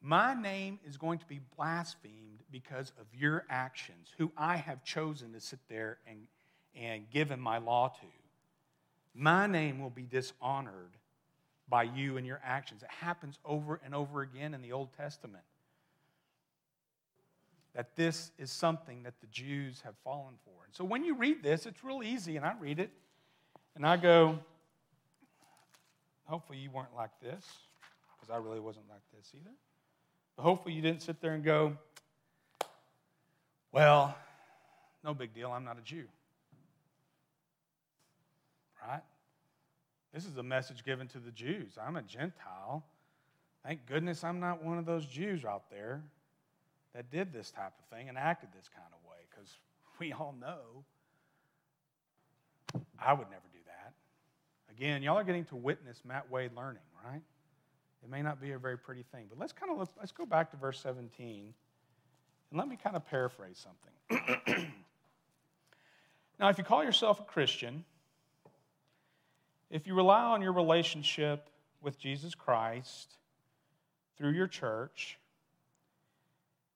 [0.00, 5.32] my name is going to be blasphemed because of your actions, who I have chosen
[5.32, 6.26] to sit there and,
[6.74, 8.06] and given my law to.
[9.14, 10.96] My name will be dishonored
[11.68, 12.82] by you and your actions.
[12.82, 15.44] It happens over and over again in the Old Testament.
[17.74, 20.64] That this is something that the Jews have fallen for.
[20.64, 22.90] And so when you read this, it's real easy, and I read it,
[23.76, 24.40] and I go,
[26.24, 27.46] hopefully you weren't like this,
[28.16, 29.54] because I really wasn't like this either.
[30.36, 31.76] But hopefully you didn't sit there and go,
[33.70, 34.16] well,
[35.04, 36.06] no big deal, I'm not a Jew.
[38.86, 39.02] Right?
[40.12, 41.78] This is a message given to the Jews.
[41.80, 42.84] I'm a Gentile.
[43.64, 46.02] Thank goodness I'm not one of those Jews out there
[46.94, 49.50] that did this type of thing and acted this kind of way because
[50.00, 50.84] we all know
[52.98, 53.92] I would never do that.
[54.70, 57.22] Again, y'all are getting to witness Matt Wade learning, right?
[58.02, 60.24] It may not be a very pretty thing, but let's kind of let's, let's go
[60.24, 61.52] back to verse 17
[62.50, 63.64] and let me kind of paraphrase
[64.08, 64.72] something.
[66.40, 67.84] now, if you call yourself a Christian,
[69.70, 71.48] if you rely on your relationship
[71.80, 73.16] with Jesus Christ
[74.16, 75.18] through your church,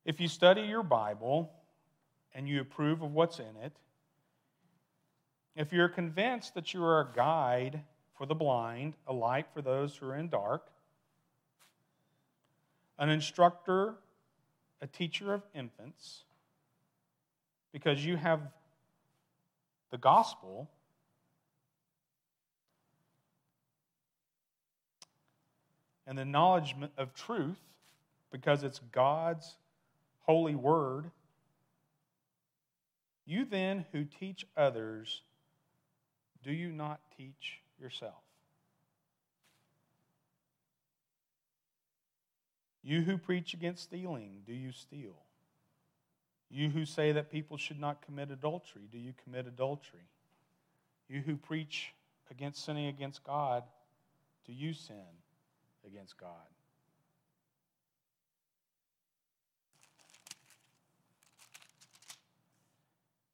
[0.05, 1.51] if you study your Bible
[2.35, 3.73] and you approve of what's in it,
[5.57, 7.83] if you're convinced that you are a guide
[8.17, 10.69] for the blind, a light for those who are in dark,
[12.99, 13.95] an instructor,
[14.81, 16.25] a teacher of infants,
[17.73, 18.41] because you have
[19.91, 20.71] the gospel
[26.07, 27.61] and the knowledge of truth
[28.31, 29.57] because it's God's
[30.21, 31.11] holy word.
[33.27, 35.23] You then who teach others,
[36.43, 38.23] do you not teach yourself?
[42.83, 45.17] You who preach against stealing, do you steal?
[46.51, 50.07] You who say that people should not commit adultery, do you commit adultery?
[51.09, 51.95] You who preach
[52.31, 53.63] against sinning against God,
[54.47, 55.24] do you sin
[55.87, 56.31] against God?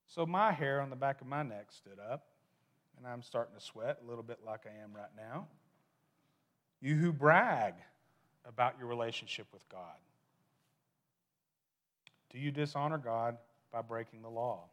[0.09, 2.27] So my hair on the back of my neck stood up,
[2.99, 5.47] and I'm starting to sweat a little bit like I am right now.
[6.81, 7.75] You who brag
[8.45, 9.99] about your relationship with God,
[12.33, 13.37] do you dishonor God
[13.73, 14.65] by breaking the law?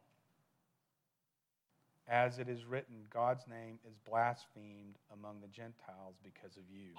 [2.08, 6.92] As it is written, God's name is blasphemed among the Gentiles because of you.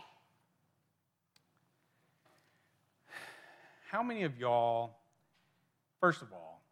[3.91, 4.91] How many of y'all,
[5.99, 6.63] first of all,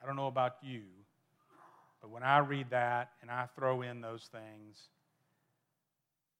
[0.00, 0.82] I don't know about you,
[2.00, 4.78] but when I read that and I throw in those things,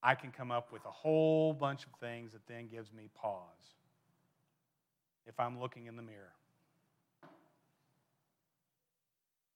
[0.01, 3.42] I can come up with a whole bunch of things that then gives me pause
[5.27, 6.35] if I'm looking in the mirror.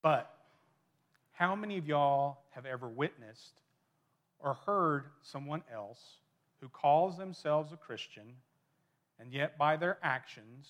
[0.01, 0.29] But
[1.31, 3.53] how many of y'all have ever witnessed
[4.39, 6.17] or heard someone else
[6.59, 8.33] who calls themselves a Christian
[9.23, 10.67] and yet by their actions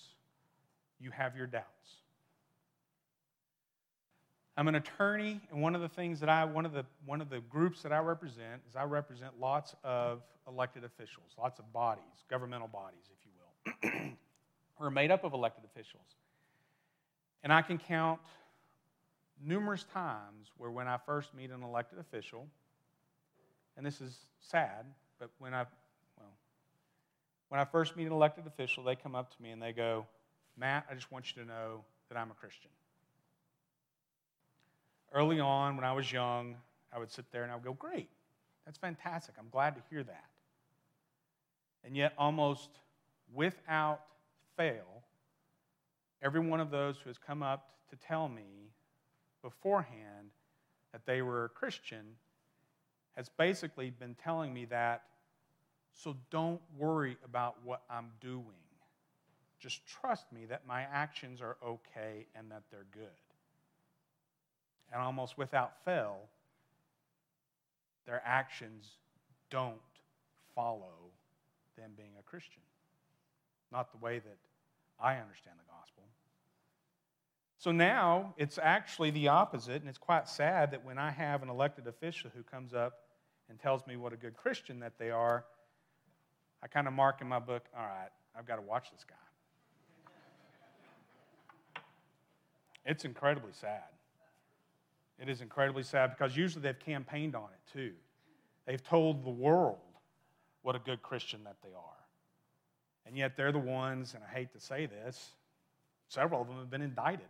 [1.00, 1.66] you have your doubts?
[4.56, 7.28] I'm an attorney, and one of the things that I, one of the, one of
[7.28, 12.04] the groups that I represent is I represent lots of elected officials, lots of bodies,
[12.30, 14.10] governmental bodies, if you will,
[14.78, 16.06] who are made up of elected officials.
[17.42, 18.20] And I can count
[19.44, 22.46] numerous times where when I first meet an elected official,
[23.76, 24.86] and this is sad,
[25.18, 25.64] but when I,
[27.48, 30.06] when I first meet an elected official, they come up to me and they go,
[30.56, 32.70] Matt, I just want you to know that I'm a Christian
[35.14, 36.56] early on when I was young,
[36.92, 38.10] I would sit there and I would go, Great,
[38.66, 39.36] that's fantastic.
[39.38, 40.24] I'm glad to hear that.
[41.84, 42.70] And yet, almost
[43.32, 44.00] without
[44.56, 45.02] fail,
[46.22, 48.70] every one of those who has come up to tell me
[49.42, 50.30] beforehand
[50.92, 52.04] that they were a Christian
[53.16, 55.02] has basically been telling me that,
[55.94, 58.44] so don't worry about what I'm doing.
[59.58, 63.08] Just trust me that my actions are okay and that they're good
[64.94, 66.18] and almost without fail,
[68.06, 68.86] their actions
[69.50, 69.74] don't
[70.54, 71.10] follow
[71.76, 72.62] them being a Christian.
[73.72, 74.36] Not the way that
[75.00, 76.04] I understand the gospel.
[77.58, 81.48] So now it's actually the opposite, and it's quite sad that when I have an
[81.48, 83.00] elected official who comes up
[83.48, 85.44] and tells me what a good Christian that they are,
[86.64, 89.14] I kind of mark in my book, all right, I've got to watch this guy.
[92.86, 93.82] It's incredibly sad.
[95.18, 97.92] It is incredibly sad because usually they've campaigned on it too.
[98.66, 99.78] They've told the world
[100.62, 101.82] what a good Christian that they are.
[103.06, 105.32] And yet they're the ones, and I hate to say this,
[106.08, 107.28] several of them have been indicted.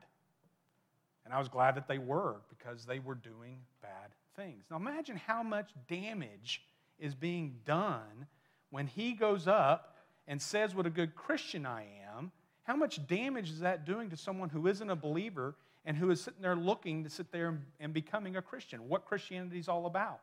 [1.25, 4.64] And I was glad that they were because they were doing bad things.
[4.70, 6.62] Now imagine how much damage
[7.01, 8.27] is being done
[8.75, 9.95] when he goes up
[10.27, 12.33] and says what a good Christian I am.
[12.65, 16.21] How much damage is that doing to someone who isn't a believer and who is
[16.21, 20.23] sitting there looking to sit there and becoming a Christian, what Christianity is all about.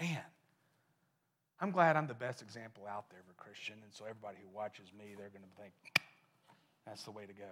[0.00, 0.22] Man,
[1.60, 4.56] I'm glad I'm the best example out there of a Christian, and so everybody who
[4.56, 5.72] watches me, they're going to think
[6.86, 7.50] that's the way to go.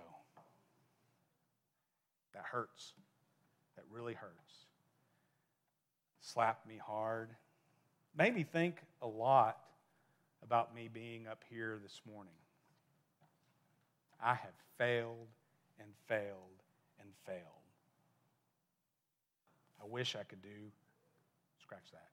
[2.35, 2.92] That hurts.
[3.75, 4.66] That really hurts.
[6.20, 7.31] Slapped me hard.
[8.18, 9.59] Made me think a lot
[10.42, 12.33] about me being up here this morning.
[14.22, 15.29] I have failed
[15.79, 16.62] and failed
[16.98, 17.42] and failed.
[19.83, 20.48] I wish I could do,
[21.61, 22.09] scratch that.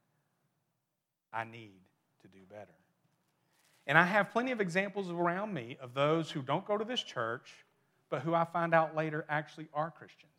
[1.31, 1.79] I need
[2.21, 2.75] to do better.
[3.87, 7.01] And I have plenty of examples around me of those who don't go to this
[7.01, 7.49] church,
[8.09, 10.31] but who I find out later actually are Christians.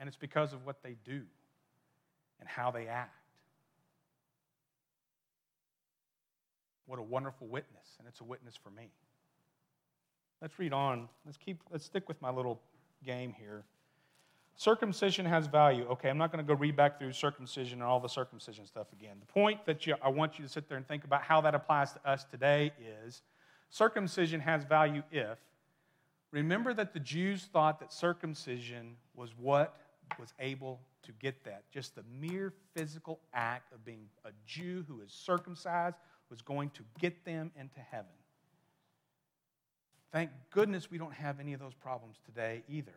[0.00, 1.22] And it's because of what they do
[2.42, 3.14] and how they act.
[6.86, 8.90] What a wonderful witness, and it's a witness for me.
[10.40, 11.08] Let's read on.
[11.24, 12.60] Let's keep let's stick with my little
[13.04, 13.62] game here.
[14.56, 15.84] Circumcision has value.
[15.84, 18.88] Okay, I'm not going to go read back through circumcision and all the circumcision stuff
[18.92, 19.18] again.
[19.20, 21.54] The point that you, I want you to sit there and think about how that
[21.54, 22.72] applies to us today
[23.04, 23.22] is
[23.70, 25.38] circumcision has value if
[26.32, 29.76] remember that the Jews thought that circumcision was what
[30.18, 31.64] was able to get that.
[31.70, 35.96] Just the mere physical act of being a Jew who is circumcised
[36.30, 38.06] was going to get them into heaven.
[40.12, 42.92] Thank goodness we don't have any of those problems today either.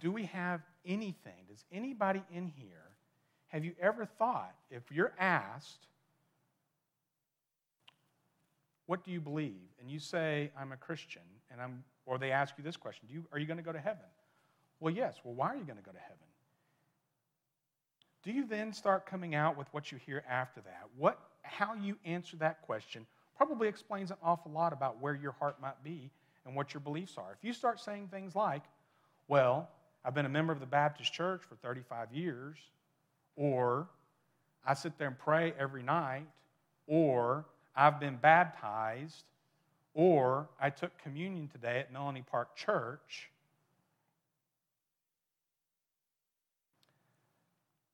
[0.00, 1.44] do we have anything?
[1.48, 2.90] Does anybody in here,
[3.48, 5.86] have you ever thought, if you're asked,
[8.88, 9.68] what do you believe?
[9.78, 11.20] And you say, I'm a Christian,
[11.52, 13.70] and I'm, or they ask you this question, do you, are you going to go
[13.70, 14.06] to heaven?
[14.80, 15.16] Well, yes.
[15.22, 16.16] Well, why are you going to go to heaven?
[18.22, 20.84] Do you then start coming out with what you hear after that?
[20.96, 23.04] What, how you answer that question
[23.36, 26.10] probably explains an awful lot about where your heart might be
[26.46, 27.36] and what your beliefs are.
[27.38, 28.62] If you start saying things like,
[29.28, 29.68] well,
[30.02, 32.56] I've been a member of the Baptist church for 35 years,
[33.36, 33.86] or
[34.66, 36.26] I sit there and pray every night,
[36.86, 37.44] or
[37.78, 39.22] I've been baptized,
[39.94, 43.30] or I took communion today at Melonie Park Church.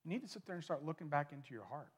[0.03, 1.91] You need to sit there and start looking back into your heart.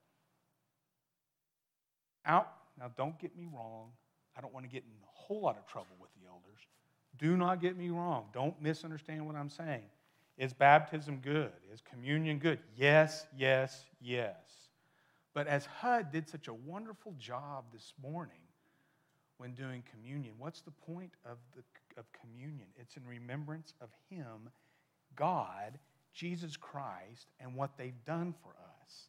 [2.26, 3.90] Out, now don't get me wrong.
[4.36, 6.60] I don't want to get in a whole lot of trouble with the elders.
[7.18, 8.24] Do not get me wrong.
[8.34, 9.84] Don't misunderstand what I'm saying.
[10.38, 11.52] Is baptism good?
[11.72, 12.58] Is communion good?
[12.76, 14.65] Yes, yes, yes.
[15.36, 18.40] But as HUD did such a wonderful job this morning
[19.36, 21.62] when doing communion, what's the point of, the,
[22.00, 22.68] of communion?
[22.74, 24.48] It's in remembrance of Him,
[25.14, 25.78] God,
[26.14, 29.08] Jesus Christ, and what they've done for us.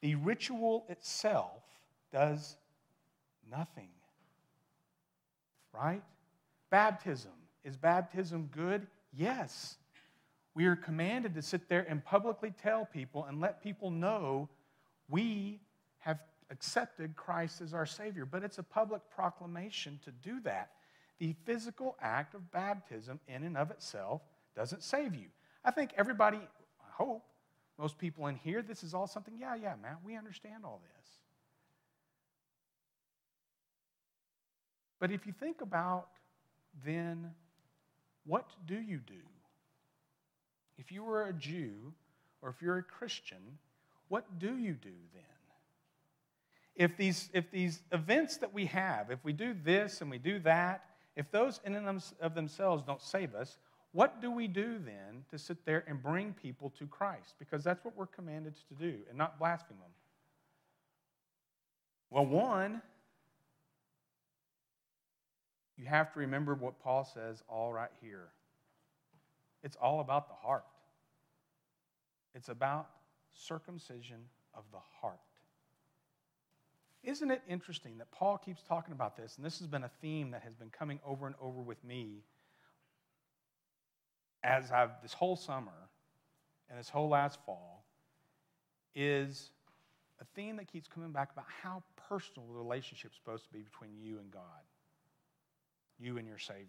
[0.00, 1.62] The ritual itself
[2.10, 2.56] does
[3.50, 3.90] nothing.
[5.74, 6.02] Right?
[6.70, 7.32] Baptism.
[7.62, 8.86] Is baptism good?
[9.12, 9.76] Yes.
[10.54, 14.48] We are commanded to sit there and publicly tell people and let people know
[15.08, 15.60] we
[15.98, 16.18] have
[16.50, 18.24] accepted Christ as our Savior.
[18.24, 20.70] But it's a public proclamation to do that.
[21.18, 24.22] The physical act of baptism, in and of itself,
[24.54, 25.26] doesn't save you.
[25.64, 27.24] I think everybody, I hope,
[27.78, 31.08] most people in here, this is all something, yeah, yeah, Matt, we understand all this.
[35.00, 36.08] But if you think about
[36.84, 37.30] then
[38.24, 39.14] what do you do?
[40.76, 41.92] If you were a Jew
[42.42, 43.58] or if you're a Christian,
[44.08, 45.22] what do you do then?
[46.74, 50.38] If these, if these events that we have, if we do this and we do
[50.40, 50.84] that,
[51.16, 53.58] if those in and of themselves don't save us,
[53.92, 57.34] what do we do then to sit there and bring people to Christ?
[57.38, 59.90] Because that's what we're commanded to do and not blaspheme them.
[62.10, 62.80] Well, one,
[65.76, 68.28] you have to remember what Paul says all right here.
[69.62, 70.64] It's all about the heart.
[72.34, 72.88] It's about
[73.38, 74.18] circumcision
[74.54, 75.20] of the heart.
[77.04, 79.36] Isn't it interesting that Paul keeps talking about this?
[79.36, 82.24] And this has been a theme that has been coming over and over with me
[84.42, 85.88] as I've this whole summer
[86.68, 87.84] and this whole last fall
[88.94, 89.50] is
[90.20, 93.60] a theme that keeps coming back about how personal the relationship is supposed to be
[93.60, 94.42] between you and God
[95.98, 96.64] you and your Savior.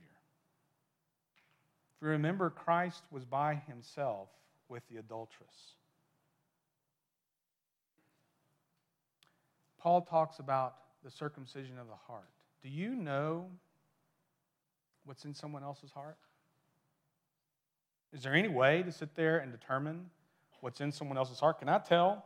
[1.96, 4.30] If you remember, Christ was by himself
[4.68, 5.76] with the adulteress.
[9.80, 12.30] Paul talks about the circumcision of the heart.
[12.62, 13.50] Do you know
[15.06, 16.18] what's in someone else's heart?
[18.12, 20.10] Is there any way to sit there and determine
[20.62, 21.60] what's in someone else's heart?
[21.60, 22.26] Can I tell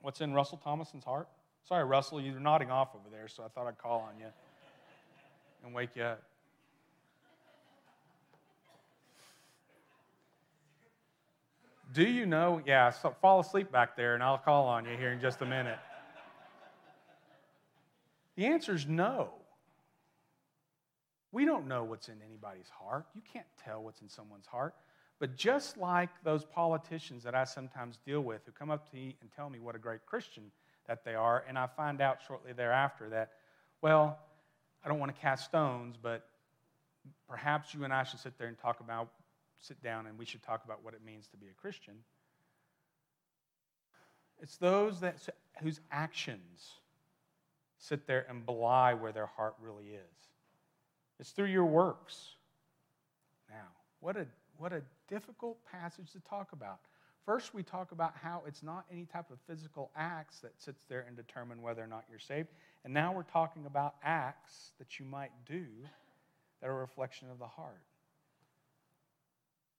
[0.00, 1.28] what's in Russell Thomason's heart?
[1.68, 4.26] Sorry, Russell, you're nodding off over there, so I thought I'd call on you
[5.64, 6.22] and wake you up.
[11.92, 12.60] Do you know?
[12.66, 15.46] Yeah, so fall asleep back there and I'll call on you here in just a
[15.46, 15.78] minute.
[18.36, 19.30] The answer is no.
[21.32, 23.06] We don't know what's in anybody's heart.
[23.14, 24.74] You can't tell what's in someone's heart.
[25.18, 29.16] But just like those politicians that I sometimes deal with who come up to me
[29.20, 30.50] and tell me what a great Christian
[30.86, 33.32] that they are, and I find out shortly thereafter that,
[33.80, 34.18] well,
[34.84, 36.28] I don't want to cast stones, but
[37.28, 39.08] perhaps you and I should sit there and talk about,
[39.60, 41.94] sit down and we should talk about what it means to be a Christian.
[44.40, 45.16] It's those that,
[45.62, 46.80] whose actions
[47.88, 50.28] sit there and belie where their heart really is.
[51.20, 52.36] It's through your works.
[53.48, 53.68] Now,
[54.00, 54.26] what a,
[54.56, 56.78] what a difficult passage to talk about.
[57.26, 61.04] First, we talk about how it's not any type of physical acts that sits there
[61.06, 62.48] and determine whether or not you're saved.
[62.84, 65.64] And now we're talking about acts that you might do
[66.60, 67.82] that are a reflection of the heart.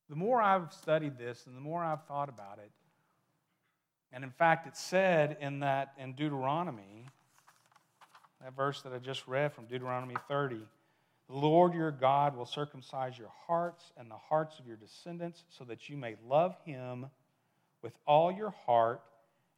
[0.09, 2.71] The more I've studied this and the more I've thought about it,
[4.11, 7.07] and in fact, it's said in that in Deuteronomy,
[8.45, 10.57] that verse that I just read from Deuteronomy 30,
[11.27, 15.63] the Lord your God will circumcise your hearts and the hearts of your descendants so
[15.63, 17.07] that you may love him
[17.81, 19.01] with all your heart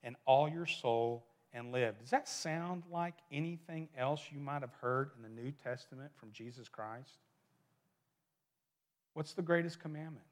[0.04, 2.00] and all your soul and live.
[2.00, 6.32] Does that sound like anything else you might have heard in the New Testament from
[6.32, 7.20] Jesus Christ?
[9.14, 10.24] What's the greatest commandment?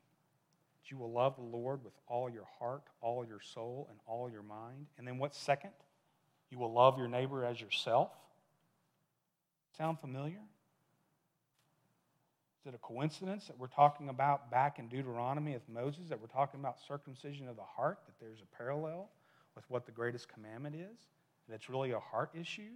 [0.85, 4.29] that you will love the Lord with all your heart, all your soul, and all
[4.29, 4.85] your mind.
[4.97, 5.71] And then what's second?
[6.51, 8.11] You will love your neighbor as yourself.
[9.77, 10.39] Sound familiar?
[12.61, 16.27] Is it a coincidence that we're talking about back in Deuteronomy with Moses, that we're
[16.27, 19.09] talking about circumcision of the heart, that there's a parallel
[19.55, 20.97] with what the greatest commandment is?
[21.47, 22.71] That it's really a heart issue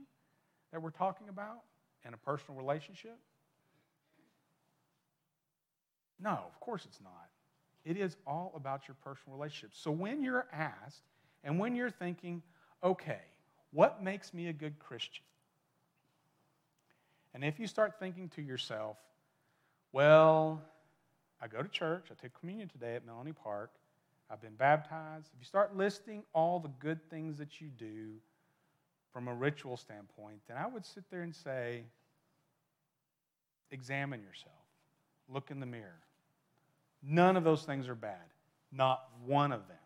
[0.72, 1.64] that we're talking about
[2.06, 3.18] and a personal relationship?
[6.20, 7.30] No, of course it's not.
[7.86, 9.72] It is all about your personal relationship.
[9.74, 11.02] So when you're asked
[11.43, 12.43] and when you're thinking,
[12.84, 13.22] okay,
[13.72, 15.24] what makes me a good Christian?
[17.34, 18.98] And if you start thinking to yourself,
[19.92, 20.62] well,
[21.42, 23.72] I go to church, I took communion today at Melonie Park,
[24.32, 25.30] I've been baptized.
[25.34, 28.14] If you start listing all the good things that you do
[29.12, 31.84] from a ritual standpoint, then I would sit there and say,
[33.72, 34.54] examine yourself,
[35.28, 36.02] look in the mirror.
[37.02, 38.18] None of those things are bad.
[38.72, 39.78] Not one of them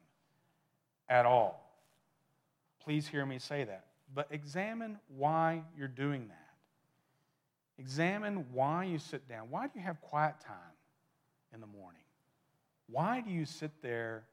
[1.07, 1.59] at all.
[2.83, 3.85] Please hear me say that.
[4.13, 6.42] But examine why you're doing that.
[7.77, 9.47] Examine why you sit down.
[9.49, 10.55] Why do you have quiet time
[11.53, 12.01] in the morning?
[12.87, 14.25] Why do you sit there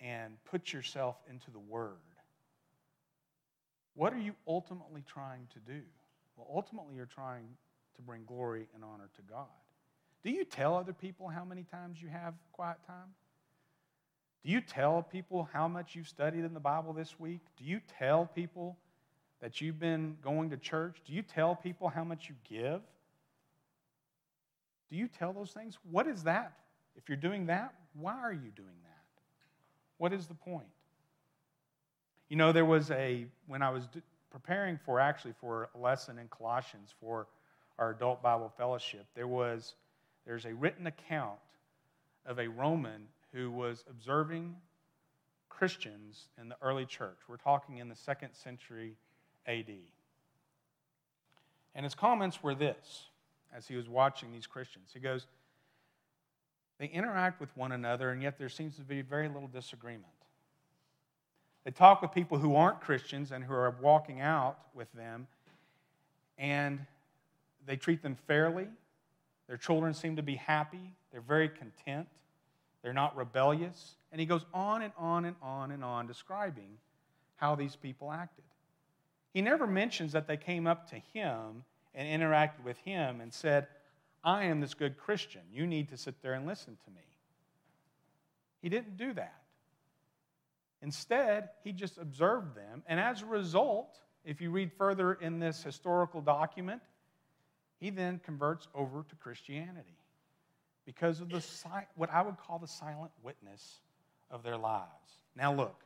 [0.00, 1.92] and put yourself into the Word?
[3.94, 5.80] What are you ultimately trying to do?
[6.36, 7.48] Well, ultimately, you're trying
[7.96, 9.46] to bring glory and honor to God.
[10.22, 13.14] Do you tell other people how many times you have quiet time?
[14.44, 17.40] Do you tell people how much you've studied in the Bible this week?
[17.56, 18.76] Do you tell people
[19.40, 20.96] that you've been going to church?
[21.06, 22.80] Do you tell people how much you give?
[24.90, 25.78] Do you tell those things?
[25.90, 26.52] What is that?
[26.96, 29.22] If you're doing that, why are you doing that?
[29.98, 30.68] What is the point?
[32.28, 33.88] You know, there was a, when I was
[34.30, 37.26] preparing for actually for a lesson in Colossians for
[37.78, 39.74] our adult Bible fellowship, there was
[40.26, 41.38] there's a written account
[42.26, 44.56] of a Roman who was observing
[45.48, 47.18] Christians in the early church.
[47.28, 48.96] We're talking in the second century
[49.46, 49.70] AD.
[51.74, 53.06] And his comments were this
[53.54, 54.90] as he was watching these Christians.
[54.92, 55.26] He goes,
[56.78, 60.04] They interact with one another, and yet there seems to be very little disagreement.
[61.64, 65.26] They talk with people who aren't Christians and who are walking out with them,
[66.38, 66.80] and
[67.66, 68.68] they treat them fairly
[69.46, 70.92] their children seem to be happy.
[71.12, 72.08] They're very content.
[72.82, 73.94] They're not rebellious.
[74.12, 76.78] And he goes on and on and on and on describing
[77.36, 78.44] how these people acted.
[79.36, 81.62] He never mentions that they came up to him
[81.94, 83.66] and interacted with him and said,
[84.24, 85.42] I am this good Christian.
[85.52, 87.02] You need to sit there and listen to me.
[88.62, 89.42] He didn't do that.
[90.80, 92.82] Instead, he just observed them.
[92.86, 96.80] And as a result, if you read further in this historical document,
[97.78, 99.98] he then converts over to Christianity
[100.86, 101.44] because of the
[101.94, 103.80] what I would call the silent witness
[104.30, 104.88] of their lives.
[105.36, 105.82] Now, look,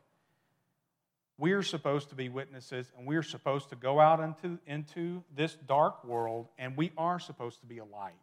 [1.41, 6.05] we're supposed to be witnesses and we're supposed to go out into, into this dark
[6.05, 8.13] world and we are supposed to be a light.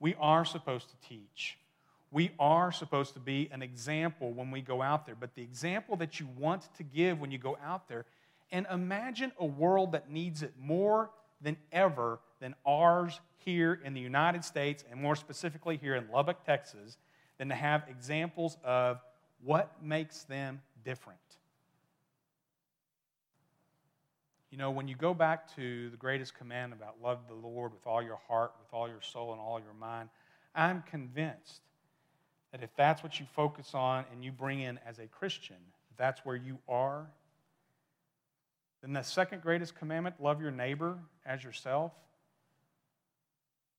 [0.00, 1.58] We are supposed to teach.
[2.10, 5.14] We are supposed to be an example when we go out there.
[5.14, 8.04] But the example that you want to give when you go out there,
[8.50, 14.00] and imagine a world that needs it more than ever than ours here in the
[14.00, 16.96] United States, and more specifically here in Lubbock, Texas,
[17.38, 19.00] than to have examples of
[19.44, 21.20] what makes them different.
[24.50, 27.86] You know, when you go back to the greatest command about love the Lord with
[27.86, 30.08] all your heart, with all your soul, and all your mind,
[30.54, 31.60] I'm convinced
[32.50, 35.56] that if that's what you focus on and you bring in as a Christian,
[35.96, 37.06] that's where you are,
[38.82, 41.92] then the second greatest commandment, love your neighbor as yourself,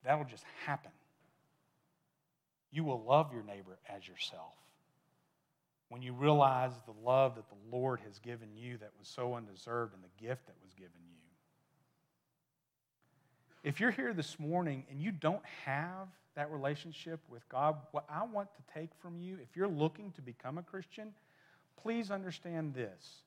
[0.06, 0.92] that'll just happen.
[2.72, 4.54] You will love your neighbor as yourself
[5.92, 9.94] when you realize the love that the Lord has given you that was so undeserved
[9.94, 11.18] and the gift that was given you.
[13.66, 18.24] If you're here this morning and you don't have that relationship with God, what I
[18.24, 21.14] want to take from you, if you're looking to become a Christian,
[21.76, 23.24] please understand this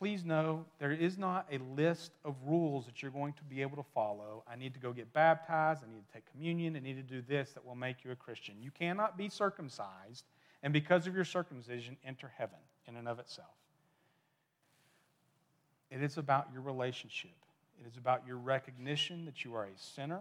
[0.00, 3.76] please know there is not a list of rules that you're going to be able
[3.76, 4.42] to follow.
[4.50, 5.82] I need to go get baptized.
[5.84, 6.74] I need to take communion.
[6.74, 8.54] I need to do this that will make you a Christian.
[8.62, 10.24] You cannot be circumcised
[10.62, 13.48] and because of your circumcision enter heaven in and of itself.
[15.90, 17.30] It is about your relationship.
[17.80, 20.20] It is about your recognition that you are a sinner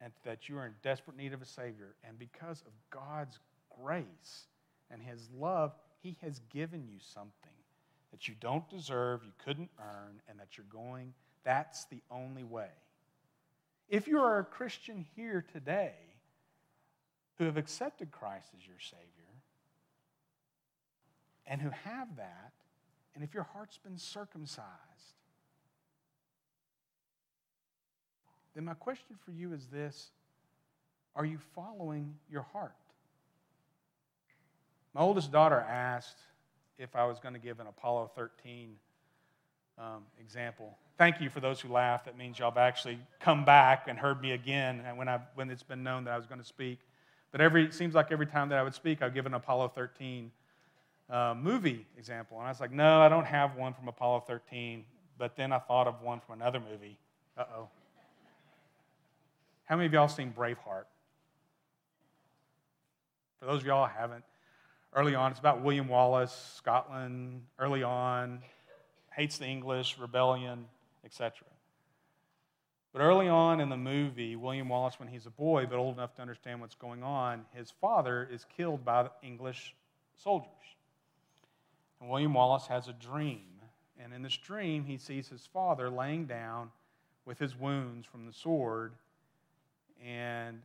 [0.00, 1.94] and that you are in desperate need of a Savior.
[2.06, 3.38] And because of God's
[3.82, 4.46] grace
[4.90, 5.72] and His love,
[6.02, 7.30] He has given you something
[8.10, 11.12] that you don't deserve, you couldn't earn, and that you're going,
[11.44, 12.70] that's the only way.
[13.88, 15.94] If you are a Christian here today,
[17.38, 19.25] who have accepted Christ as your Savior
[21.46, 22.52] and who have that,
[23.14, 24.66] and if your heart's been circumcised,
[28.54, 30.10] then my question for you is this
[31.14, 32.74] Are you following your heart?
[34.94, 36.18] My oldest daughter asked
[36.78, 38.76] if I was going to give an Apollo 13
[39.78, 40.76] um, example.
[40.96, 42.06] Thank you for those who laughed.
[42.06, 45.62] That means y'all have actually come back and heard me again when, I, when it's
[45.62, 46.80] been known that I was going to speak.
[47.32, 49.72] But every, it seems like every time that I would speak, I'd give an Apollo
[49.74, 50.30] 13
[51.10, 52.38] uh, movie example.
[52.38, 54.84] And I was like, no, I don't have one from Apollo 13.
[55.18, 56.98] But then I thought of one from another movie.
[57.36, 57.68] Uh oh.
[59.64, 60.84] How many of y'all seen Braveheart?
[63.40, 64.24] For those of y'all who haven't,
[64.94, 68.40] early on, it's about William Wallace, Scotland, early on,
[69.14, 70.66] hates the English, rebellion,
[71.04, 71.46] etc.
[72.92, 76.14] But early on in the movie, William Wallace, when he's a boy but old enough
[76.14, 79.74] to understand what's going on, his father is killed by the English
[80.14, 80.50] soldiers.
[82.00, 83.42] And William Wallace has a dream.
[83.98, 86.70] And in this dream, he sees his father laying down
[87.24, 88.92] with his wounds from the sword.
[90.04, 90.60] And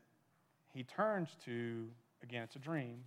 [0.74, 1.88] he turns to,
[2.24, 3.04] again, it's a dream.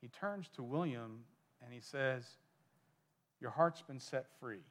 [0.00, 1.24] He turns to William
[1.62, 2.24] and he says,
[3.40, 4.62] Your heart's been set free.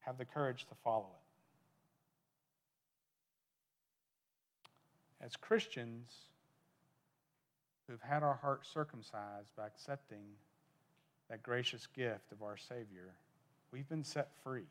[0.00, 1.08] Have the courage to follow
[5.20, 5.24] it.
[5.24, 6.12] As Christians
[7.88, 10.24] who've had our hearts circumcised by accepting
[11.28, 13.14] that gracious gift of our Savior,
[13.72, 14.66] we've been set free.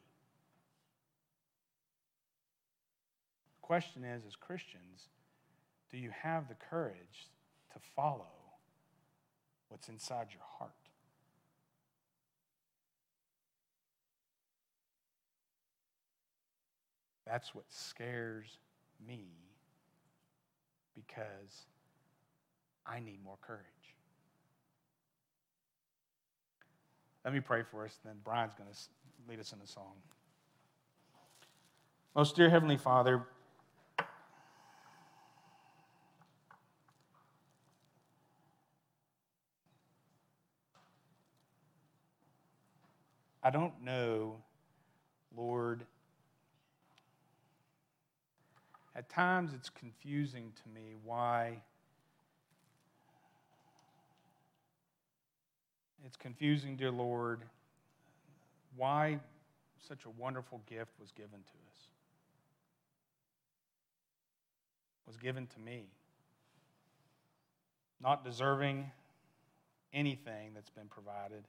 [3.61, 5.09] The question is, as Christians,
[5.91, 7.29] do you have the courage
[7.73, 8.25] to follow
[9.69, 10.71] what's inside your heart?
[17.25, 18.59] That's what scares
[19.05, 19.25] me
[20.93, 21.65] because
[22.85, 23.94] I need more courage.
[27.25, 28.77] Let me pray for us, and then Brian's going to
[29.27, 29.93] lead us in a song.
[32.15, 33.23] Most dear Heavenly Father,
[43.41, 44.35] I don't know,
[45.35, 45.83] Lord.
[48.95, 51.63] At times it's confusing to me why
[56.03, 57.41] It's confusing, dear Lord,
[58.75, 59.19] why
[59.87, 61.89] such a wonderful gift was given to us,
[65.07, 65.85] was given to me.
[68.01, 68.91] Not deserving
[69.93, 71.43] anything that's been provided,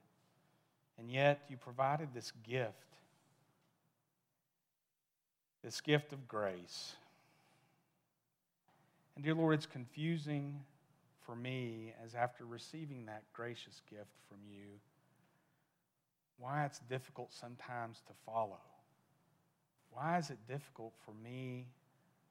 [0.97, 2.73] and yet you provided this gift,
[5.63, 6.95] this gift of grace.
[9.15, 10.61] And dear Lord, it's confusing
[11.27, 14.79] for me as after receiving that gracious gift from you,
[16.39, 18.61] why it's difficult sometimes to follow.
[19.91, 21.67] Why is it difficult for me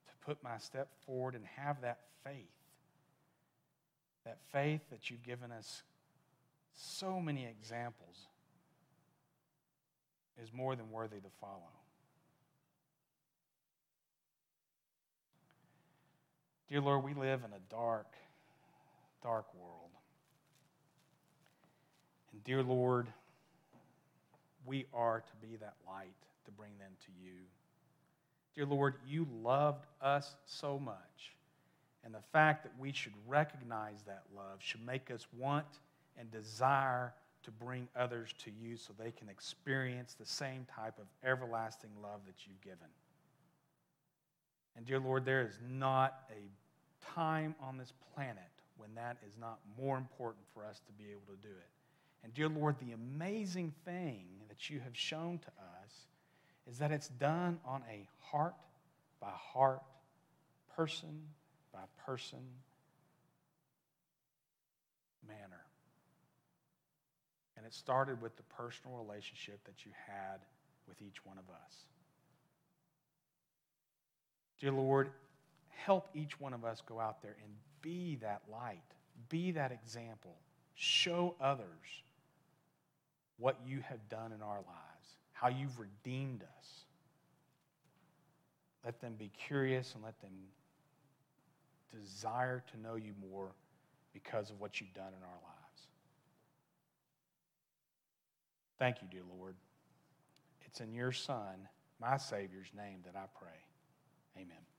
[0.09, 2.35] to put my step forward and have that faith?
[4.25, 5.83] That faith that you've given us
[6.75, 8.29] so many examples
[10.43, 11.73] is more than worthy to follow.
[16.69, 18.07] Dear Lord, we live in a dark,
[19.23, 19.91] dark world.
[22.33, 23.09] And dear Lord,
[24.65, 26.15] we are to be that light
[26.45, 27.33] to bring them to you.
[28.55, 31.35] Dear Lord, you loved us so much.
[32.05, 35.67] And the fact that we should recognize that love should make us want
[36.19, 37.13] and desire
[37.43, 42.21] to bring others to you so they can experience the same type of everlasting love
[42.27, 42.89] that you've given.
[44.77, 49.59] And dear Lord, there is not a time on this planet when that is not
[49.79, 51.71] more important for us to be able to do it.
[52.25, 55.93] And dear Lord, the amazing thing that you have shown to us
[56.69, 58.55] is that it's done on a heart
[59.21, 59.83] by heart,
[60.77, 61.23] person
[61.73, 62.41] by person
[65.27, 65.65] manner.
[67.57, 70.41] And it started with the personal relationship that you had
[70.89, 71.75] with each one of us.
[74.61, 75.11] Dear Lord,
[75.85, 77.53] help each one of us go out there and
[77.87, 78.83] be that light,
[79.29, 80.35] be that example,
[80.75, 82.03] show others
[83.39, 86.85] what you have done in our lives, how you've redeemed us.
[88.85, 90.33] Let them be curious and let them
[91.97, 93.53] desire to know you more
[94.13, 95.87] because of what you've done in our lives.
[98.81, 99.55] Thank you, dear Lord.
[100.67, 101.69] It's in your Son,
[102.01, 104.43] my Savior's name, that I pray.
[104.43, 104.76] Amen.